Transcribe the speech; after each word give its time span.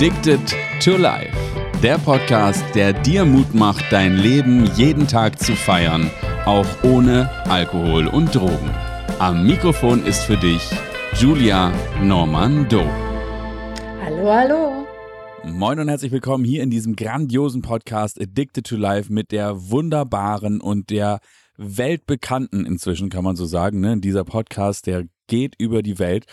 Addicted 0.00 0.56
to 0.82 0.96
Life. 0.96 1.36
Der 1.82 1.98
Podcast, 1.98 2.64
der 2.74 2.94
dir 2.94 3.26
Mut 3.26 3.52
macht, 3.52 3.84
dein 3.90 4.16
Leben 4.16 4.64
jeden 4.74 5.06
Tag 5.06 5.38
zu 5.38 5.54
feiern, 5.54 6.10
auch 6.46 6.64
ohne 6.82 7.28
Alkohol 7.50 8.06
und 8.06 8.34
Drogen. 8.34 8.70
Am 9.18 9.46
Mikrofon 9.46 10.02
ist 10.06 10.22
für 10.22 10.38
dich 10.38 10.62
Julia 11.18 11.70
Normando. 12.02 12.82
Hallo, 14.02 14.32
hallo. 14.32 14.86
Moin 15.44 15.78
und 15.78 15.88
herzlich 15.88 16.12
willkommen 16.12 16.44
hier 16.44 16.62
in 16.62 16.70
diesem 16.70 16.96
grandiosen 16.96 17.60
Podcast 17.60 18.18
Addicted 18.18 18.66
to 18.66 18.76
Life 18.76 19.12
mit 19.12 19.32
der 19.32 19.68
wunderbaren 19.70 20.62
und 20.62 20.88
der 20.88 21.20
weltbekannten, 21.58 22.64
inzwischen 22.64 23.10
kann 23.10 23.22
man 23.24 23.36
so 23.36 23.44
sagen, 23.44 23.80
ne? 23.80 24.00
dieser 24.00 24.24
Podcast, 24.24 24.86
der 24.86 25.04
geht 25.26 25.56
über 25.58 25.82
die 25.82 25.98
Welt. 25.98 26.24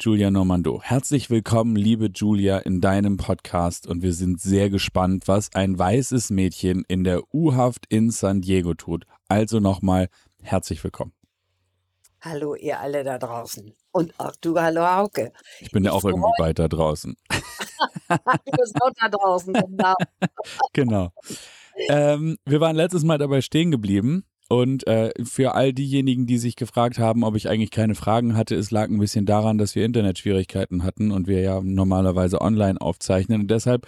Julia 0.00 0.28
Normando. 0.28 0.82
Herzlich 0.82 1.30
willkommen, 1.30 1.76
liebe 1.76 2.10
Julia, 2.12 2.58
in 2.58 2.80
deinem 2.80 3.16
Podcast 3.16 3.86
und 3.86 4.02
wir 4.02 4.12
sind 4.12 4.40
sehr 4.40 4.68
gespannt, 4.68 5.28
was 5.28 5.54
ein 5.54 5.78
weißes 5.78 6.30
Mädchen 6.30 6.84
in 6.88 7.04
der 7.04 7.22
U-Haft 7.32 7.86
in 7.90 8.10
San 8.10 8.40
Diego 8.40 8.74
tut. 8.74 9.06
Also 9.28 9.60
nochmal 9.60 10.08
herzlich 10.42 10.82
willkommen. 10.82 11.12
Hallo, 12.20 12.56
ihr 12.56 12.80
alle 12.80 13.04
da 13.04 13.18
draußen. 13.18 13.72
Und 13.92 14.18
auch 14.18 14.34
du, 14.40 14.58
hallo 14.58 14.84
Hauke. 14.84 15.32
Ich 15.60 15.70
bin 15.70 15.84
ja 15.84 15.92
auch 15.92 16.04
irgendwie 16.04 16.32
weiter 16.38 16.68
draußen. 16.68 17.14
du 18.08 18.52
bist 18.58 18.76
auch 18.82 18.90
da 19.00 19.08
draußen, 19.08 19.52
genau. 19.52 19.94
genau. 20.72 21.12
Ähm, 21.88 22.36
wir 22.44 22.60
waren 22.60 22.74
letztes 22.74 23.04
Mal 23.04 23.18
dabei 23.18 23.42
stehen 23.42 23.70
geblieben, 23.70 24.24
und 24.48 24.86
äh, 24.86 25.12
für 25.24 25.54
all 25.54 25.72
diejenigen, 25.72 26.26
die 26.26 26.38
sich 26.38 26.56
gefragt 26.56 26.98
haben, 26.98 27.24
ob 27.24 27.34
ich 27.34 27.48
eigentlich 27.48 27.70
keine 27.70 27.94
Fragen 27.94 28.36
hatte, 28.36 28.54
es 28.54 28.70
lag 28.70 28.88
ein 28.88 28.98
bisschen 28.98 29.24
daran, 29.24 29.56
dass 29.56 29.74
wir 29.74 29.84
Internetschwierigkeiten 29.84 30.82
hatten 30.82 31.10
und 31.10 31.26
wir 31.26 31.40
ja 31.40 31.60
normalerweise 31.62 32.40
online 32.40 32.80
aufzeichnen. 32.80 33.42
Und 33.42 33.50
deshalb 33.50 33.86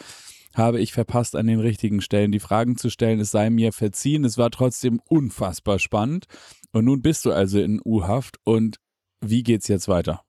habe 0.55 0.81
ich 0.81 0.93
verpasst, 0.93 1.37
an 1.37 1.47
den 1.47 1.61
richtigen 1.61 2.01
Stellen 2.01 2.33
die 2.33 2.41
Fragen 2.41 2.79
zu 2.79 2.89
stellen. 2.89 3.21
Es 3.21 3.31
sei 3.31 3.51
mir 3.51 3.73
verziehen. 3.73 4.25
Es 4.25 4.39
war 4.39 4.51
trotzdem 4.51 5.01
unfassbar 5.07 5.79
spannend. 5.79 6.25
Und 6.73 6.87
nun 6.87 7.03
bist 7.03 7.27
du 7.27 7.33
also 7.33 7.61
in 7.61 7.81
U-Haft. 7.85 8.39
Und 8.45 8.79
wie 9.21 9.43
geht's 9.43 9.69
jetzt 9.69 9.89
weiter? 9.89 10.23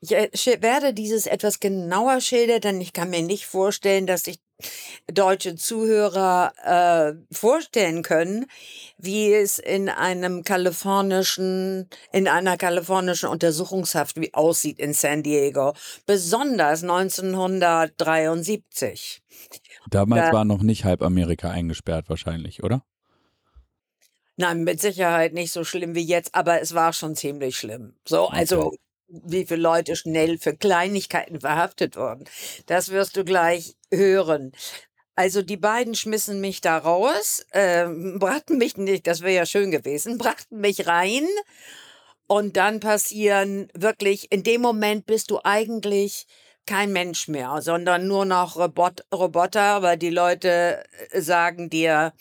Ich 0.00 0.12
äh, 0.12 0.62
werde 0.62 0.94
dieses 0.94 1.26
etwas 1.26 1.60
genauer 1.60 2.20
schildern, 2.20 2.60
denn 2.60 2.80
ich 2.80 2.92
kann 2.92 3.10
mir 3.10 3.22
nicht 3.22 3.46
vorstellen, 3.46 4.06
dass 4.06 4.26
ich 4.26 4.38
deutsche 5.12 5.56
Zuhörer 5.56 6.52
äh, 6.64 7.14
vorstellen 7.34 8.02
können, 8.02 8.46
wie 8.98 9.32
es 9.32 9.58
in 9.58 9.88
einem 9.88 10.44
kalifornischen, 10.44 11.88
in 12.12 12.28
einer 12.28 12.56
kalifornischen 12.56 13.28
Untersuchungshaft 13.28 14.20
wie 14.20 14.32
aussieht 14.32 14.78
in 14.78 14.94
San 14.94 15.22
Diego, 15.22 15.74
besonders 16.06 16.82
1973. 16.82 19.22
Damals 19.90 20.28
da, 20.28 20.32
war 20.32 20.44
noch 20.44 20.62
nicht 20.62 20.84
halb 20.84 21.02
Amerika 21.02 21.50
eingesperrt 21.50 22.08
wahrscheinlich, 22.08 22.62
oder? 22.62 22.84
Nein, 24.36 24.64
mit 24.64 24.80
Sicherheit 24.80 25.32
nicht 25.32 25.52
so 25.52 25.62
schlimm 25.64 25.94
wie 25.94 26.02
jetzt, 26.02 26.34
aber 26.34 26.60
es 26.60 26.74
war 26.74 26.92
schon 26.92 27.14
ziemlich 27.14 27.56
schlimm. 27.56 27.94
So, 28.04 28.26
also 28.28 28.66
okay 28.66 28.78
wie 29.08 29.46
viele 29.46 29.60
Leute 29.60 29.96
schnell 29.96 30.38
für 30.38 30.56
Kleinigkeiten 30.56 31.40
verhaftet 31.40 31.96
wurden. 31.96 32.24
Das 32.66 32.90
wirst 32.90 33.16
du 33.16 33.24
gleich 33.24 33.76
hören. 33.92 34.52
Also 35.16 35.42
die 35.42 35.56
beiden 35.56 35.94
schmissen 35.94 36.40
mich 36.40 36.60
da 36.60 36.78
raus, 36.78 37.44
äh, 37.50 37.86
brachten 38.18 38.58
mich 38.58 38.76
nicht, 38.76 39.06
das 39.06 39.20
wäre 39.20 39.34
ja 39.34 39.46
schön 39.46 39.70
gewesen, 39.70 40.18
brachten 40.18 40.60
mich 40.60 40.86
rein 40.86 41.26
und 42.26 42.56
dann 42.56 42.80
passieren 42.80 43.68
wirklich, 43.74 44.32
in 44.32 44.42
dem 44.42 44.62
Moment 44.62 45.06
bist 45.06 45.30
du 45.30 45.40
eigentlich 45.44 46.26
kein 46.66 46.92
Mensch 46.92 47.28
mehr, 47.28 47.60
sondern 47.60 48.06
nur 48.06 48.24
noch 48.24 48.56
Robot 48.56 49.04
Roboter, 49.12 49.82
weil 49.82 49.98
die 49.98 50.10
Leute 50.10 50.84
äh, 51.10 51.20
sagen 51.20 51.70
dir, 51.70 52.12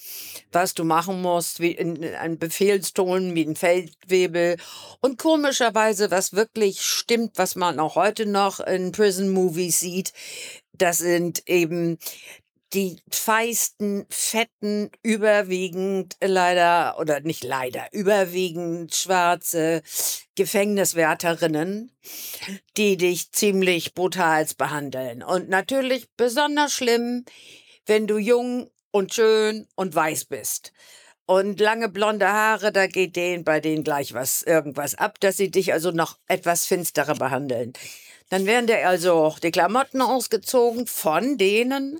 was 0.51 0.73
du 0.73 0.83
machen 0.83 1.21
musst, 1.21 1.59
wie 1.59 1.71
in, 1.71 2.03
ein 2.15 2.37
Befehlston, 2.37 3.35
wie 3.35 3.45
ein 3.45 3.55
Feldwebel. 3.55 4.57
Und 5.01 5.17
komischerweise, 5.17 6.11
was 6.11 6.33
wirklich 6.33 6.81
stimmt, 6.81 7.37
was 7.37 7.55
man 7.55 7.79
auch 7.79 7.95
heute 7.95 8.25
noch 8.25 8.59
in 8.59 8.91
Prison 8.91 9.29
Movies 9.29 9.79
sieht, 9.79 10.13
das 10.73 10.97
sind 10.97 11.47
eben 11.47 11.99
die 12.73 12.97
feisten, 13.11 14.05
fetten, 14.09 14.89
überwiegend 15.03 16.17
leider, 16.21 16.97
oder 16.99 17.19
nicht 17.19 17.43
leider, 17.43 17.87
überwiegend 17.91 18.95
schwarze 18.95 19.83
Gefängniswärterinnen, 20.35 21.91
die 22.77 22.97
dich 22.97 23.31
ziemlich 23.31 23.93
brutal 23.93 24.47
behandeln. 24.57 25.21
Und 25.21 25.49
natürlich 25.49 26.07
besonders 26.17 26.73
schlimm, 26.73 27.25
wenn 27.85 28.07
du 28.07 28.17
jung 28.17 28.69
und 28.91 29.13
schön 29.13 29.67
und 29.75 29.93
weiß 29.93 30.25
bist. 30.25 30.73
Und 31.25 31.59
lange 31.59 31.87
blonde 31.87 32.27
Haare, 32.27 32.71
da 32.71 32.87
geht 32.87 33.15
denen 33.15 33.43
bei 33.43 33.59
denen 33.59 33.83
gleich 33.83 34.13
was, 34.13 34.41
irgendwas 34.41 34.95
ab, 34.95 35.19
dass 35.21 35.37
sie 35.37 35.51
dich 35.51 35.71
also 35.71 35.91
noch 35.91 36.17
etwas 36.27 36.65
finsterer 36.65 37.15
behandeln. 37.15 37.73
Dann 38.29 38.45
werden 38.45 38.67
dir 38.67 38.87
also 38.87 39.35
die 39.43 39.51
Klamotten 39.51 40.01
ausgezogen 40.01 40.87
von 40.87 41.37
denen 41.37 41.99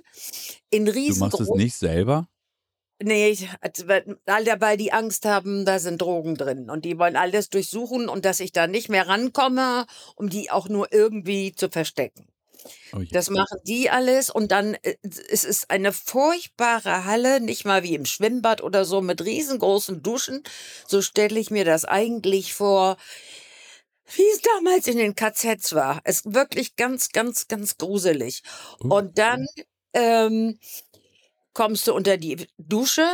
in 0.70 0.88
riesengroßen. 0.88 1.30
Du 1.30 1.38
machst 1.38 1.40
es 1.40 1.56
nicht 1.56 1.76
selber? 1.76 2.28
Nee, 3.02 3.36
all 4.26 4.44
dabei 4.44 4.76
die 4.76 4.92
Angst 4.92 5.24
haben, 5.24 5.64
da 5.64 5.78
sind 5.78 6.00
Drogen 6.00 6.36
drin 6.36 6.70
und 6.70 6.84
die 6.84 6.98
wollen 6.98 7.16
alles 7.16 7.50
durchsuchen 7.50 8.08
und 8.08 8.24
dass 8.24 8.40
ich 8.40 8.52
da 8.52 8.66
nicht 8.66 8.88
mehr 8.88 9.08
rankomme, 9.08 9.86
um 10.14 10.30
die 10.30 10.50
auch 10.50 10.68
nur 10.68 10.92
irgendwie 10.92 11.52
zu 11.54 11.68
verstecken. 11.68 12.28
Oh 12.92 13.02
das 13.10 13.28
machen 13.28 13.58
die 13.66 13.90
alles 13.90 14.30
und 14.30 14.52
dann 14.52 14.74
äh, 14.82 14.94
es 15.28 15.44
ist 15.44 15.70
eine 15.70 15.92
furchtbare 15.92 17.04
Halle, 17.04 17.40
nicht 17.40 17.64
mal 17.64 17.82
wie 17.82 17.94
im 17.94 18.06
Schwimmbad 18.06 18.62
oder 18.62 18.84
so 18.84 19.00
mit 19.02 19.22
riesengroßen 19.22 20.02
Duschen. 20.02 20.42
So 20.86 21.02
stelle 21.02 21.38
ich 21.38 21.50
mir 21.50 21.64
das 21.64 21.84
eigentlich 21.84 22.54
vor 22.54 22.96
wie 24.12 24.28
es 24.32 24.40
damals 24.40 24.86
in 24.86 24.98
den 24.98 25.14
KZs 25.14 25.74
war. 25.74 26.00
Es 26.04 26.20
ist 26.20 26.34
wirklich 26.34 26.76
ganz, 26.76 27.08
ganz, 27.10 27.48
ganz 27.48 27.78
gruselig. 27.78 28.42
Oh. 28.80 28.96
Und 28.96 29.18
dann 29.18 29.46
ähm, 29.92 30.58
kommst 31.54 31.86
du 31.86 31.94
unter 31.94 32.16
die 32.16 32.46
Dusche, 32.58 33.06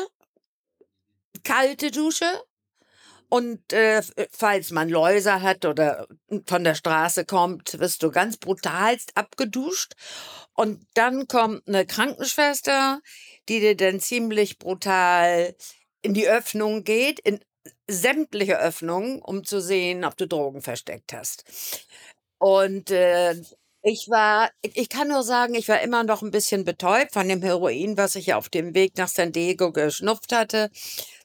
kalte 1.44 1.90
Dusche. 1.90 2.26
Und 3.28 3.72
äh, 3.72 4.02
falls 4.32 4.72
man 4.72 4.88
Läuse 4.88 5.40
hat 5.40 5.64
oder 5.64 6.08
von 6.46 6.64
der 6.64 6.74
Straße 6.74 7.24
kommt, 7.24 7.78
wirst 7.78 8.02
du 8.02 8.10
ganz 8.10 8.38
brutalst 8.38 9.16
abgeduscht. 9.16 9.92
Und 10.54 10.84
dann 10.94 11.28
kommt 11.28 11.68
eine 11.68 11.86
Krankenschwester, 11.86 13.00
die 13.48 13.60
dir 13.60 13.76
dann 13.76 14.00
ziemlich 14.00 14.58
brutal 14.58 15.54
in 16.02 16.12
die 16.12 16.26
Öffnung 16.26 16.82
geht, 16.82 17.20
in 17.20 17.38
sämtliche 17.88 18.58
Öffnungen, 18.58 19.20
um 19.20 19.44
zu 19.44 19.60
sehen, 19.60 20.04
ob 20.04 20.16
du 20.16 20.26
Drogen 20.26 20.62
versteckt 20.62 21.12
hast. 21.12 21.44
Und 22.38 22.90
äh, 22.90 23.34
ich 23.82 24.08
war, 24.10 24.50
ich 24.62 24.88
kann 24.88 25.08
nur 25.08 25.22
sagen, 25.22 25.54
ich 25.54 25.68
war 25.68 25.80
immer 25.80 26.04
noch 26.04 26.22
ein 26.22 26.30
bisschen 26.30 26.64
betäubt 26.64 27.12
von 27.12 27.28
dem 27.28 27.42
Heroin, 27.42 27.96
was 27.96 28.14
ich 28.14 28.34
auf 28.34 28.48
dem 28.48 28.74
Weg 28.74 28.96
nach 28.96 29.08
San 29.08 29.32
Diego 29.32 29.72
geschnupft 29.72 30.32
hatte. 30.32 30.70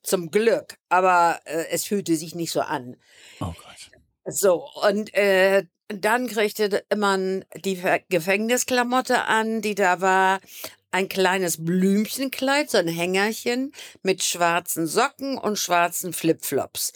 Zum 0.04 0.32
Glück. 0.32 0.78
Aber 0.90 1.40
äh, 1.46 1.66
es 1.72 1.86
fühlte 1.86 2.16
sich 2.16 2.36
nicht 2.36 2.52
so 2.52 2.62
an. 2.62 2.96
Oh 3.40 3.46
Gott. 3.46 3.92
So, 4.26 4.68
und 4.88 5.14
äh, 5.14 5.66
dann 5.88 6.28
kriegte 6.28 6.84
man 6.96 7.46
die 7.64 7.82
Gefängnisklamotte 8.10 9.24
an, 9.26 9.62
die 9.62 9.76
da 9.76 10.02
war 10.02 10.40
ein 10.96 11.10
kleines 11.10 11.62
Blümchenkleid, 11.64 12.72
so 12.72 12.78
ein 12.78 12.88
Hängerchen 12.88 13.74
mit 14.02 14.24
schwarzen 14.24 14.88
Socken 14.88 15.38
und 15.38 15.60
schwarzen 15.60 16.14
Flipflops. 16.14 16.94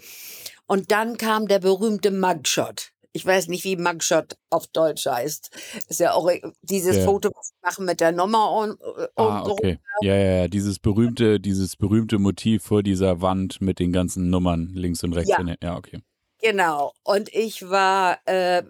Und 0.67 0.91
dann 0.91 1.17
kam 1.17 1.49
der 1.49 1.59
berühmte 1.59 2.09
Mugshot. 2.09 2.91
Ich 3.11 3.25
weiß 3.25 3.49
nicht, 3.49 3.65
wie 3.65 3.75
Mugshot 3.75 4.37
auf 4.51 4.67
Deutsch 4.67 5.05
heißt. 5.05 5.49
Ist 5.89 5.99
ja 5.99 6.13
auch 6.13 6.31
dieses 6.61 6.95
ja. 6.95 7.03
Foto, 7.03 7.29
was 7.35 7.51
wir 7.51 7.67
machen 7.69 7.85
mit 7.85 7.99
der 7.99 8.13
Nummer 8.13 8.53
und, 8.53 8.81
und 8.81 9.09
ah, 9.15 9.43
okay. 9.43 9.79
Ja, 10.01 10.15
ja, 10.15 10.41
ja, 10.41 10.47
dieses 10.47 10.79
berühmte, 10.79 11.41
dieses 11.41 11.75
berühmte 11.75 12.19
Motiv 12.19 12.63
vor 12.63 12.83
dieser 12.83 13.19
Wand 13.19 13.59
mit 13.59 13.79
den 13.79 13.91
ganzen 13.91 14.29
Nummern 14.29 14.69
links 14.73 15.03
und 15.03 15.11
rechts. 15.11 15.29
Ja, 15.29 15.55
ja 15.61 15.75
okay. 15.75 15.99
Genau. 16.41 16.93
Und 17.03 17.33
ich 17.35 17.69
war, 17.69 18.17
äh, 18.25 18.63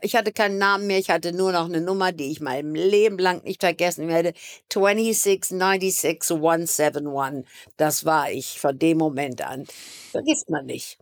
ich 0.00 0.16
hatte 0.16 0.32
keinen 0.32 0.56
Namen 0.56 0.86
mehr, 0.86 0.98
ich 0.98 1.10
hatte 1.10 1.32
nur 1.32 1.52
noch 1.52 1.66
eine 1.66 1.82
Nummer, 1.82 2.10
die 2.10 2.30
ich 2.30 2.40
mein 2.40 2.74
Leben 2.74 3.18
lang 3.18 3.44
nicht 3.44 3.60
vergessen 3.60 4.08
werde. 4.08 4.32
2696171. 4.70 7.44
Das 7.76 8.06
war 8.06 8.30
ich 8.30 8.58
von 8.60 8.78
dem 8.78 8.96
Moment 8.96 9.42
an. 9.46 9.66
Vergisst 10.10 10.48
man 10.48 10.64
nicht. 10.64 10.96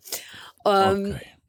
Ähm, 0.66 1.14
okay. 1.16 1.39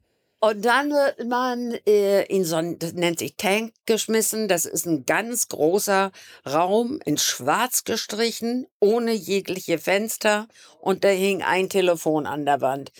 Und 0.44 0.64
dann 0.64 0.90
wird 0.90 1.24
man 1.28 1.70
äh, 1.86 2.24
in 2.24 2.44
so 2.44 2.56
ein, 2.56 2.76
das 2.80 2.94
nennt 2.94 3.20
sich 3.20 3.36
Tank 3.36 3.74
geschmissen. 3.86 4.48
Das 4.48 4.64
ist 4.64 4.86
ein 4.86 5.06
ganz 5.06 5.46
großer 5.46 6.10
Raum 6.44 6.98
in 7.04 7.16
schwarz 7.16 7.84
gestrichen, 7.84 8.66
ohne 8.80 9.12
jegliche 9.12 9.78
Fenster. 9.78 10.48
Und 10.80 11.04
da 11.04 11.10
hing 11.10 11.42
ein 11.42 11.68
Telefon 11.68 12.26
an 12.26 12.44
der 12.44 12.60
Wand. 12.60 12.90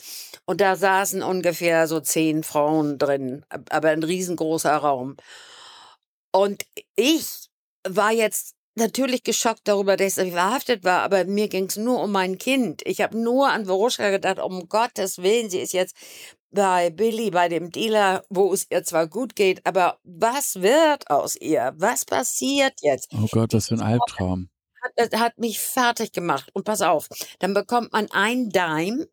Und 0.45 0.61
da 0.61 0.77
saßen 0.77 1.25
ungefähr 1.25 1.89
so 1.89 1.99
zehn 1.99 2.45
Frauen 2.45 2.97
drin, 2.97 3.45
aber 3.71 3.89
ein 3.89 4.05
riesengroßer 4.05 4.77
Raum. 4.77 5.17
Und 6.31 6.63
ich 6.95 7.49
war 7.83 8.13
jetzt 8.13 8.55
natürlich 8.77 9.25
geschockt 9.25 9.63
darüber, 9.65 9.97
dass 9.97 10.17
ich 10.17 10.33
verhaftet 10.33 10.85
war, 10.85 11.03
aber 11.03 11.25
mir 11.25 11.49
ging 11.49 11.67
es 11.67 11.77
nur 11.77 12.01
um 12.03 12.13
mein 12.13 12.39
Kind. 12.39 12.83
Ich 12.85 13.01
habe 13.01 13.19
nur 13.19 13.49
an 13.49 13.67
Veruschka 13.67 14.11
gedacht, 14.11 14.39
um 14.39 14.69
Gottes 14.69 15.19
Willen, 15.19 15.51
sie 15.51 15.59
ist 15.59 15.73
jetzt 15.73 15.97
bei 16.53 16.91
Billy, 16.91 17.31
bei 17.31 17.49
dem 17.49 17.71
Dealer, 17.71 18.25
wo 18.29 18.53
es 18.53 18.67
ihr 18.71 18.85
zwar 18.85 19.07
gut 19.07 19.35
geht, 19.35 19.65
aber 19.67 19.99
was 20.05 20.63
wird 20.63 21.11
aus 21.11 21.37
ihr? 21.37 21.73
Was 21.77 22.05
passiert 22.05 22.75
jetzt? 22.83 23.11
Oh 23.15 23.27
Gott, 23.31 23.53
was 23.53 23.69
für 23.69 23.75
ein 23.75 23.81
Albtraum. 23.81 24.49
Hat, 24.97 25.15
hat 25.19 25.39
mich 25.39 25.61
fertig 25.61 26.13
gemacht. 26.13 26.51
Und 26.55 26.65
pass 26.65 26.83
auf, 26.83 27.09
dann 27.39 27.55
bekommt 27.55 27.93
man 27.93 28.11
ein 28.11 28.51
Dime, 28.51 29.09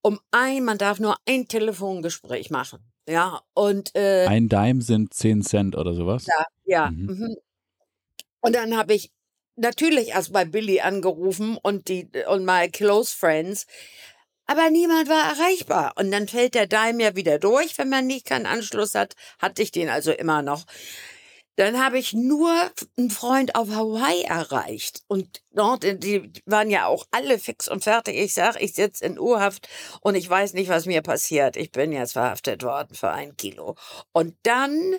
um 0.00 0.18
ein, 0.30 0.64
man 0.64 0.78
darf 0.78 0.98
nur 0.98 1.16
ein 1.26 1.46
Telefongespräch 1.48 2.50
machen. 2.50 2.80
Ja, 3.08 3.40
und. 3.54 3.94
Äh, 3.94 4.26
ein 4.26 4.48
Dime 4.48 4.82
sind 4.82 5.12
10 5.12 5.42
Cent 5.42 5.76
oder 5.76 5.94
sowas? 5.94 6.26
Ja, 6.26 6.46
ja. 6.64 6.90
Mhm. 6.90 7.06
Mhm. 7.06 7.36
Und 8.40 8.56
dann 8.56 8.76
habe 8.76 8.94
ich 8.94 9.12
natürlich 9.56 10.08
erst 10.08 10.32
bei 10.32 10.44
Billy 10.44 10.80
angerufen 10.80 11.58
und 11.62 11.88
die 11.88 12.08
und 12.28 12.44
my 12.44 12.68
close 12.70 13.14
friends 13.14 13.66
aber 14.52 14.68
niemand 14.68 15.08
war 15.08 15.30
erreichbar. 15.30 15.94
Und 15.96 16.10
dann 16.10 16.28
fällt 16.28 16.54
der 16.54 16.66
Dime 16.66 17.02
ja 17.02 17.16
wieder 17.16 17.38
durch, 17.38 17.78
wenn 17.78 17.88
man 17.88 18.06
nicht 18.06 18.26
keinen 18.26 18.44
Anschluss 18.44 18.94
hat. 18.94 19.14
Hatte 19.38 19.62
ich 19.62 19.72
den 19.72 19.88
also 19.88 20.12
immer 20.12 20.42
noch. 20.42 20.64
Dann 21.56 21.82
habe 21.82 21.98
ich 21.98 22.12
nur 22.12 22.50
einen 22.98 23.10
Freund 23.10 23.54
auf 23.54 23.70
Hawaii 23.70 24.24
erreicht. 24.24 25.02
Und 25.06 25.42
dort, 25.52 25.84
die 25.84 26.30
waren 26.44 26.70
ja 26.70 26.86
auch 26.86 27.06
alle 27.12 27.38
fix 27.38 27.66
und 27.66 27.82
fertig. 27.82 28.16
Ich 28.16 28.34
sage, 28.34 28.60
ich 28.60 28.74
sitze 28.74 29.06
in 29.06 29.18
Urhaft 29.18 29.68
und 30.02 30.16
ich 30.16 30.28
weiß 30.28 30.52
nicht, 30.52 30.68
was 30.68 30.84
mir 30.84 31.00
passiert. 31.00 31.56
Ich 31.56 31.72
bin 31.72 31.92
jetzt 31.92 32.12
verhaftet 32.12 32.62
worden 32.62 32.94
für 32.94 33.10
ein 33.10 33.36
Kilo. 33.36 33.76
Und 34.12 34.36
dann 34.42 34.96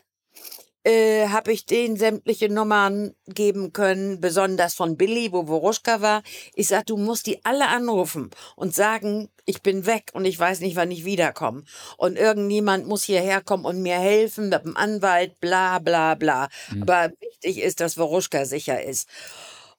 äh, 0.84 1.28
habe 1.30 1.52
ich 1.52 1.66
denen 1.66 1.96
sämtliche 1.96 2.50
Nummern 2.50 3.16
geben 3.28 3.74
können, 3.74 4.20
besonders 4.20 4.74
von 4.74 4.98
Billy, 4.98 5.32
wo 5.32 5.48
Woroschka 5.48 6.02
war. 6.02 6.24
Ich 6.56 6.68
sag, 6.68 6.86
du 6.86 6.98
musst 6.98 7.28
die 7.28 7.44
alle 7.46 7.68
anrufen 7.68 8.30
und 8.56 8.76
sagen, 8.76 9.30
ich 9.46 9.62
bin 9.62 9.86
weg 9.86 10.12
und 10.14 10.26
ich 10.26 10.38
weiß 10.38 10.60
nicht, 10.62 10.76
wann 10.76 10.92
ich 10.92 11.06
wiederkomme. 11.06 11.64
Und 11.98 12.18
irgendjemand 12.18 12.88
muss 12.88 13.04
hierher 13.04 13.42
kommen 13.42 13.66
und 13.66 13.82
mir 13.82 13.98
helfen 14.00 14.50
mit 14.50 14.64
dem 14.64 14.78
Anwalt, 14.78 15.40
bla 15.40 15.80
bla 15.80 16.16
bla. 16.16 16.50
Mhm. 16.72 16.84
Aber 16.84 17.12
wichtig 17.20 17.62
ist, 17.62 17.80
dass 17.80 17.98
Woroschka 17.98 18.46
sicher 18.46 18.84
ist. 18.84 19.10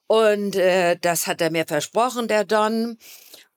Und 0.07 0.55
äh, 0.55 0.97
das 0.99 1.27
hat 1.27 1.41
er 1.41 1.51
mir 1.51 1.65
versprochen, 1.65 2.27
der 2.27 2.45
Don. 2.45 2.97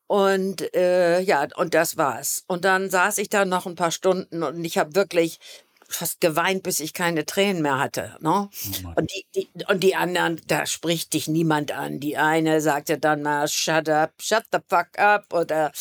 Und 0.07 0.75
äh, 0.75 1.21
ja, 1.21 1.47
und 1.57 1.75
das 1.75 1.99
war's. 1.99 2.45
Und 2.47 2.65
dann 2.65 2.89
saß 2.89 3.19
ich 3.19 3.29
da 3.29 3.45
noch 3.45 3.67
ein 3.67 3.75
paar 3.75 3.91
Stunden 3.91 4.43
und 4.43 4.65
ich 4.65 4.79
habe 4.79 4.95
wirklich 4.95 5.39
fast 5.89 6.21
geweint, 6.21 6.63
bis 6.63 6.81
ich 6.81 6.93
keine 6.93 7.25
Tränen 7.25 7.63
mehr 7.63 7.79
hatte. 7.79 8.17
Ne? 8.21 8.49
Oh 8.85 8.93
und, 8.97 9.11
die, 9.11 9.27
die, 9.35 9.65
und 9.69 9.83
die 9.83 9.97
anderen, 9.97 10.41
da 10.47 10.67
spricht 10.67 11.15
dich 11.15 11.29
niemand 11.29 11.73
an. 11.73 11.99
Die 11.99 12.17
eine 12.17 12.61
sagte 12.61 12.99
dann 12.99 13.23
mal, 13.23 13.49
shut 13.49 13.89
up, 13.89 14.13
shut 14.21 14.45
the 14.53 14.59
fuck 14.69 14.99
up 14.99 15.33
oder 15.33 15.73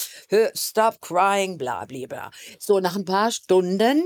stop 0.56 1.02
crying, 1.02 1.58
bla 1.58 1.86
bla 1.86 2.08
bla. 2.08 2.32
So, 2.60 2.80
nach 2.80 2.96
ein 2.96 3.06
paar 3.06 3.32
Stunden 3.32 4.04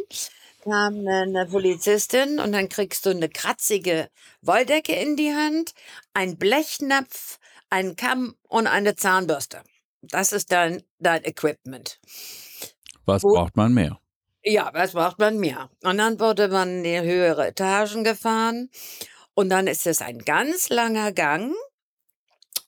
kam 0.63 1.07
eine 1.07 1.45
Polizistin 1.45 2.39
und 2.39 2.51
dann 2.51 2.69
kriegst 2.69 3.05
du 3.05 3.11
eine 3.11 3.29
kratzige 3.29 4.09
Wolldecke 4.41 4.93
in 4.93 5.15
die 5.15 5.33
Hand, 5.33 5.73
ein 6.13 6.37
Blechnapf, 6.37 7.39
einen 7.69 7.95
Kamm 7.95 8.35
und 8.47 8.67
eine 8.67 8.95
Zahnbürste. 8.95 9.61
Das 10.01 10.31
ist 10.31 10.51
dein, 10.51 10.83
dein 10.99 11.23
Equipment. 11.23 11.99
Was 13.05 13.23
Wo, 13.23 13.33
braucht 13.33 13.55
man 13.55 13.73
mehr? 13.73 13.99
Ja, 14.43 14.71
was 14.73 14.93
braucht 14.93 15.19
man 15.19 15.37
mehr? 15.37 15.69
Und 15.83 15.99
dann 15.99 16.19
wurde 16.19 16.47
man 16.47 16.83
in 16.83 17.03
höhere 17.03 17.47
Etagen 17.47 18.03
gefahren. 18.03 18.69
Und 19.35 19.49
dann 19.49 19.67
ist 19.67 19.85
es 19.85 20.01
ein 20.01 20.19
ganz 20.19 20.69
langer 20.69 21.11
Gang. 21.11 21.53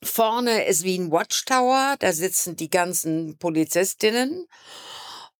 Vorne 0.03 0.65
ist 0.65 0.83
wie 0.83 0.97
ein 0.97 1.11
Watchtower, 1.11 1.95
da 1.99 2.11
sitzen 2.13 2.55
die 2.55 2.69
ganzen 2.69 3.37
Polizistinnen. 3.37 4.47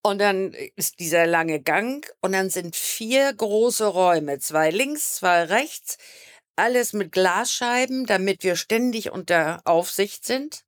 Und 0.02 0.18
dann 0.18 0.52
ist 0.76 0.98
dieser 0.98 1.26
lange 1.26 1.60
Gang 1.60 2.06
und 2.20 2.32
dann 2.32 2.50
sind 2.50 2.76
vier 2.76 3.32
große 3.32 3.86
Räume, 3.86 4.38
zwei 4.38 4.70
links, 4.70 5.16
zwei 5.16 5.44
rechts, 5.44 5.96
alles 6.56 6.92
mit 6.92 7.12
Glasscheiben, 7.12 8.06
damit 8.06 8.42
wir 8.42 8.56
ständig 8.56 9.10
unter 9.12 9.62
Aufsicht 9.64 10.26
sind. 10.26 10.64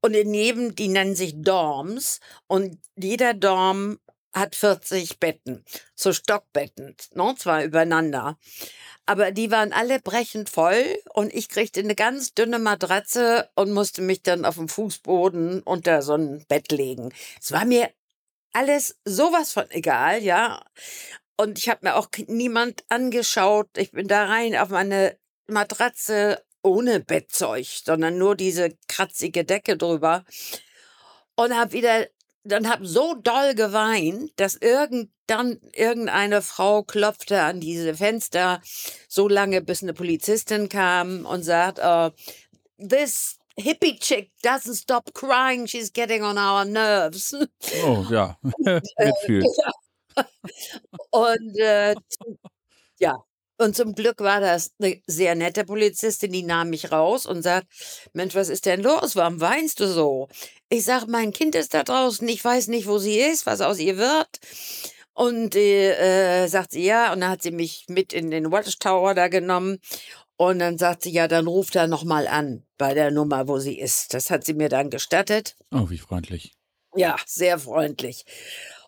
Und 0.00 0.14
daneben, 0.14 0.74
die 0.74 0.88
nennen 0.88 1.14
sich 1.14 1.34
Dorms 1.36 2.20
und 2.48 2.78
jeder 2.96 3.34
Dorm 3.34 3.98
hat 4.36 4.54
40 4.54 5.18
Betten, 5.18 5.64
so 5.94 6.12
Stockbetten, 6.12 6.94
ne, 7.14 7.34
zwar 7.38 7.64
übereinander. 7.64 8.38
Aber 9.06 9.30
die 9.30 9.50
waren 9.50 9.72
alle 9.72 9.98
brechend 10.00 10.50
voll 10.50 10.84
und 11.14 11.32
ich 11.32 11.48
kriegte 11.48 11.80
eine 11.80 11.94
ganz 11.94 12.34
dünne 12.34 12.58
Matratze 12.58 13.48
und 13.54 13.72
musste 13.72 14.02
mich 14.02 14.22
dann 14.22 14.44
auf 14.44 14.56
dem 14.56 14.68
Fußboden 14.68 15.62
unter 15.62 16.02
so 16.02 16.14
ein 16.14 16.44
Bett 16.48 16.70
legen. 16.70 17.12
Es 17.40 17.50
war 17.52 17.64
mir 17.64 17.90
alles 18.52 18.98
sowas 19.04 19.52
von 19.52 19.70
egal, 19.70 20.22
ja. 20.22 20.62
Und 21.36 21.58
ich 21.58 21.68
habe 21.68 21.80
mir 21.82 21.96
auch 21.96 22.08
niemand 22.26 22.84
angeschaut. 22.88 23.68
Ich 23.76 23.92
bin 23.92 24.08
da 24.08 24.24
rein 24.24 24.56
auf 24.56 24.68
meine 24.70 25.18
Matratze 25.46 26.42
ohne 26.62 27.00
Bettzeug, 27.00 27.66
sondern 27.66 28.18
nur 28.18 28.34
diese 28.34 28.76
kratzige 28.88 29.44
Decke 29.44 29.76
drüber 29.76 30.24
und 31.36 31.54
habe 31.54 31.72
wieder 31.72 32.06
dann 32.46 32.68
habe 32.68 32.86
so 32.86 33.14
doll 33.14 33.54
geweint, 33.54 34.32
dass 34.36 34.54
irgend, 34.54 35.10
dann 35.26 35.60
irgendeine 35.74 36.42
Frau 36.42 36.82
klopfte 36.82 37.42
an 37.42 37.60
diese 37.60 37.94
Fenster 37.94 38.60
so 39.08 39.28
lange, 39.28 39.60
bis 39.62 39.82
eine 39.82 39.94
Polizistin 39.94 40.68
kam 40.68 41.26
und 41.26 41.42
sagt, 41.42 41.78
uh, 41.78 42.10
this 42.78 43.38
hippie 43.58 43.98
chick 43.98 44.30
doesn't 44.42 44.76
stop 44.76 45.12
crying, 45.14 45.66
she's 45.66 45.92
getting 45.92 46.22
on 46.22 46.38
our 46.38 46.64
nerves. 46.64 47.34
Oh 47.84 48.04
ja, 48.10 48.38
mitfühlt. 48.98 49.46
Äh, 50.16 50.22
und 51.10 51.58
äh, 51.58 51.94
ja, 52.98 53.22
und 53.58 53.74
zum 53.74 53.94
Glück 53.94 54.20
war 54.20 54.40
das 54.40 54.72
eine 54.78 55.00
sehr 55.06 55.34
nette 55.34 55.64
Polizistin, 55.64 56.32
die 56.32 56.42
nahm 56.42 56.70
mich 56.70 56.92
raus 56.92 57.24
und 57.26 57.42
sagt, 57.42 57.66
Mensch, 58.12 58.34
was 58.34 58.48
ist 58.50 58.66
denn 58.66 58.82
los? 58.82 59.16
Warum 59.16 59.40
weinst 59.40 59.80
du 59.80 59.86
so? 59.88 60.28
Ich 60.68 60.84
sag, 60.84 61.06
mein 61.06 61.32
Kind 61.32 61.54
ist 61.54 61.74
da 61.74 61.84
draußen, 61.84 62.28
ich 62.28 62.44
weiß 62.44 62.68
nicht, 62.68 62.86
wo 62.86 62.98
sie 62.98 63.18
ist, 63.18 63.46
was 63.46 63.60
aus 63.60 63.78
ihr 63.78 63.98
wird. 63.98 64.28
Und 65.14 65.56
äh, 65.56 66.46
sagt 66.48 66.72
sie 66.72 66.84
ja, 66.84 67.12
und 67.12 67.20
dann 67.20 67.30
hat 67.30 67.42
sie 67.42 67.50
mich 67.50 67.86
mit 67.88 68.12
in 68.12 68.30
den 68.30 68.50
Watchtower 68.50 69.14
da 69.14 69.28
genommen. 69.28 69.78
Und 70.36 70.58
dann 70.58 70.76
sagt 70.76 71.02
sie, 71.02 71.10
ja, 71.10 71.28
dann 71.28 71.46
ruft 71.46 71.76
er 71.76 71.86
nochmal 71.86 72.26
an 72.26 72.66
bei 72.76 72.92
der 72.92 73.10
Nummer, 73.10 73.48
wo 73.48 73.58
sie 73.58 73.78
ist. 73.78 74.12
Das 74.12 74.30
hat 74.30 74.44
sie 74.44 74.52
mir 74.52 74.68
dann 74.68 74.90
gestattet. 74.90 75.56
Oh, 75.72 75.88
wie 75.88 75.98
freundlich. 75.98 76.52
Ja, 76.94 77.16
sehr 77.24 77.58
freundlich. 77.58 78.24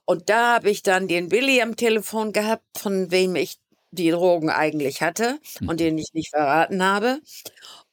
Und 0.05 0.29
da 0.29 0.55
habe 0.55 0.71
ich 0.71 0.83
dann 0.83 1.09
den 1.09 1.29
Billy 1.29 1.63
am 1.63 1.77
Telefon 1.77 2.33
gehabt, 2.33 2.65
von 2.77 3.11
wem 3.11 3.37
ich 3.37 3.59
die 3.91 4.11
Drogen 4.11 4.51
eigentlich 4.51 5.03
hatte 5.03 5.39
und 5.61 5.73
mhm. 5.73 5.77
den 5.77 5.99
ich 5.99 6.13
nicht 6.13 6.31
verraten 6.31 6.83
habe. 6.83 7.21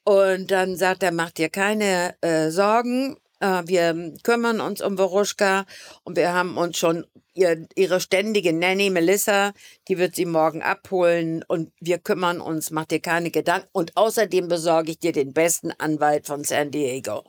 Und 0.04 0.52
dann 0.52 0.76
sagt 0.76 1.04
er, 1.04 1.12
mach 1.12 1.32
dir 1.32 1.50
keine 1.50 2.16
äh, 2.22 2.52
Sorgen, 2.52 3.16
äh, 3.16 3.25
wir 3.40 4.14
kümmern 4.24 4.62
uns 4.62 4.82
um 4.82 4.98
Veruschka 4.98 5.66
und 6.04 6.16
wir 6.18 6.34
haben 6.34 6.58
uns 6.58 6.78
schon 6.78 7.06
ihr, 7.36 7.68
ihre 7.76 8.00
ständige 8.00 8.54
Nanny 8.54 8.90
Melissa, 8.90 9.54
die 9.88 9.98
wird 9.98 10.16
sie 10.16 10.26
morgen 10.26 10.64
abholen 10.64 11.44
und 11.48 11.72
wir 11.80 12.00
kümmern 12.00 12.42
uns, 12.42 12.72
mach 12.72 12.86
dir 12.86 13.00
keine 13.00 13.30
Gedanken. 13.30 13.68
Und 13.72 13.96
außerdem 13.96 14.48
besorge 14.48 14.92
ich 14.92 15.00
dir 15.00 15.12
den 15.12 15.34
besten 15.34 15.72
Anwalt 15.78 16.26
von 16.26 16.44
San 16.44 16.72
Diego. 16.72 17.24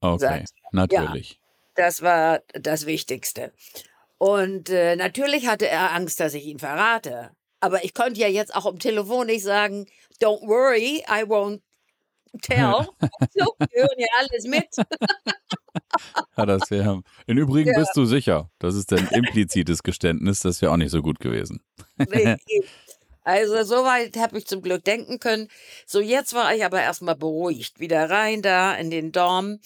Okay, 0.00 0.18
sagt, 0.18 0.54
natürlich. 0.72 1.30
Ja, 1.30 1.84
das 1.84 2.02
war 2.02 2.40
das 2.54 2.86
Wichtigste. 2.86 3.52
Und 4.18 4.70
äh, 4.70 4.96
natürlich 4.96 5.46
hatte 5.46 5.68
er 5.68 5.92
Angst, 5.92 6.20
dass 6.20 6.34
ich 6.34 6.46
ihn 6.46 6.58
verrate. 6.58 7.30
Aber 7.60 7.84
ich 7.84 7.94
konnte 7.94 8.20
ja 8.20 8.28
jetzt 8.28 8.54
auch 8.54 8.66
am 8.66 8.78
Telefon 8.78 9.26
nicht 9.26 9.44
sagen, 9.44 9.86
don't 10.20 10.46
worry, 10.46 11.04
I 11.08 11.22
won't 11.24 11.60
tell. 12.40 12.86
so, 13.34 13.54
wir 13.58 13.82
hören 13.82 13.98
ja 13.98 14.06
alles 14.18 14.44
mit. 14.44 14.68
ja, 16.36 16.46
das 16.46 16.70
wär, 16.70 17.02
Im 17.26 17.38
Übrigen 17.38 17.70
ja. 17.70 17.78
bist 17.78 17.92
du 17.94 18.04
sicher. 18.04 18.50
Das 18.58 18.74
ist 18.74 18.92
ein 18.92 19.08
implizites 19.08 19.82
Geständnis, 19.82 20.40
das 20.40 20.62
wäre 20.62 20.72
auch 20.72 20.76
nicht 20.76 20.90
so 20.90 21.02
gut 21.02 21.20
gewesen. 21.20 21.62
also 23.22 23.64
soweit 23.64 24.16
habe 24.16 24.38
ich 24.38 24.46
zum 24.46 24.62
Glück 24.62 24.84
denken 24.84 25.18
können. 25.18 25.48
So, 25.86 26.00
jetzt 26.00 26.34
war 26.34 26.54
ich 26.54 26.64
aber 26.64 26.80
erstmal 26.80 27.16
beruhigt. 27.16 27.80
Wieder 27.80 28.08
rein 28.10 28.42
da 28.42 28.74
in 28.74 28.90
den 28.90 29.12
Dorm. 29.12 29.60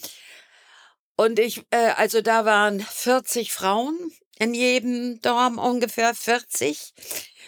Und 1.15 1.39
ich, 1.39 1.65
äh, 1.71 1.93
also 1.95 2.21
da 2.21 2.45
waren 2.45 2.79
40 2.79 3.51
Frauen 3.51 3.97
in 4.37 4.53
jedem 4.53 5.19
Dorm 5.21 5.57
ungefähr 5.57 6.13
40. 6.13 6.93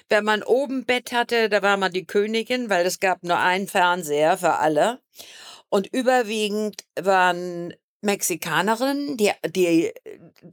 Wenn 0.09 0.25
man 0.25 0.43
oben 0.43 0.85
Bett 0.85 1.11
hatte, 1.11 1.49
da 1.49 1.61
war 1.61 1.77
man 1.77 1.91
die 1.91 2.05
Königin, 2.05 2.69
weil 2.69 2.85
es 2.85 2.99
gab 2.99 3.23
nur 3.23 3.37
einen 3.37 3.67
Fernseher 3.67 4.37
für 4.37 4.55
alle. 4.55 4.99
Und 5.69 5.87
überwiegend 5.93 6.83
waren 6.99 7.73
Mexikanerinnen, 8.01 9.17
die, 9.17 9.31
die 9.45 9.87
äh, 9.87 9.93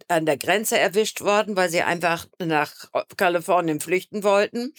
an 0.08 0.26
der 0.26 0.36
Grenze 0.36 0.78
erwischt 0.78 1.20
worden, 1.20 1.56
weil 1.56 1.70
sie 1.70 1.82
einfach 1.82 2.26
nach 2.38 2.72
Kalifornien 3.16 3.80
flüchten 3.80 4.25
wollten. 4.25 4.72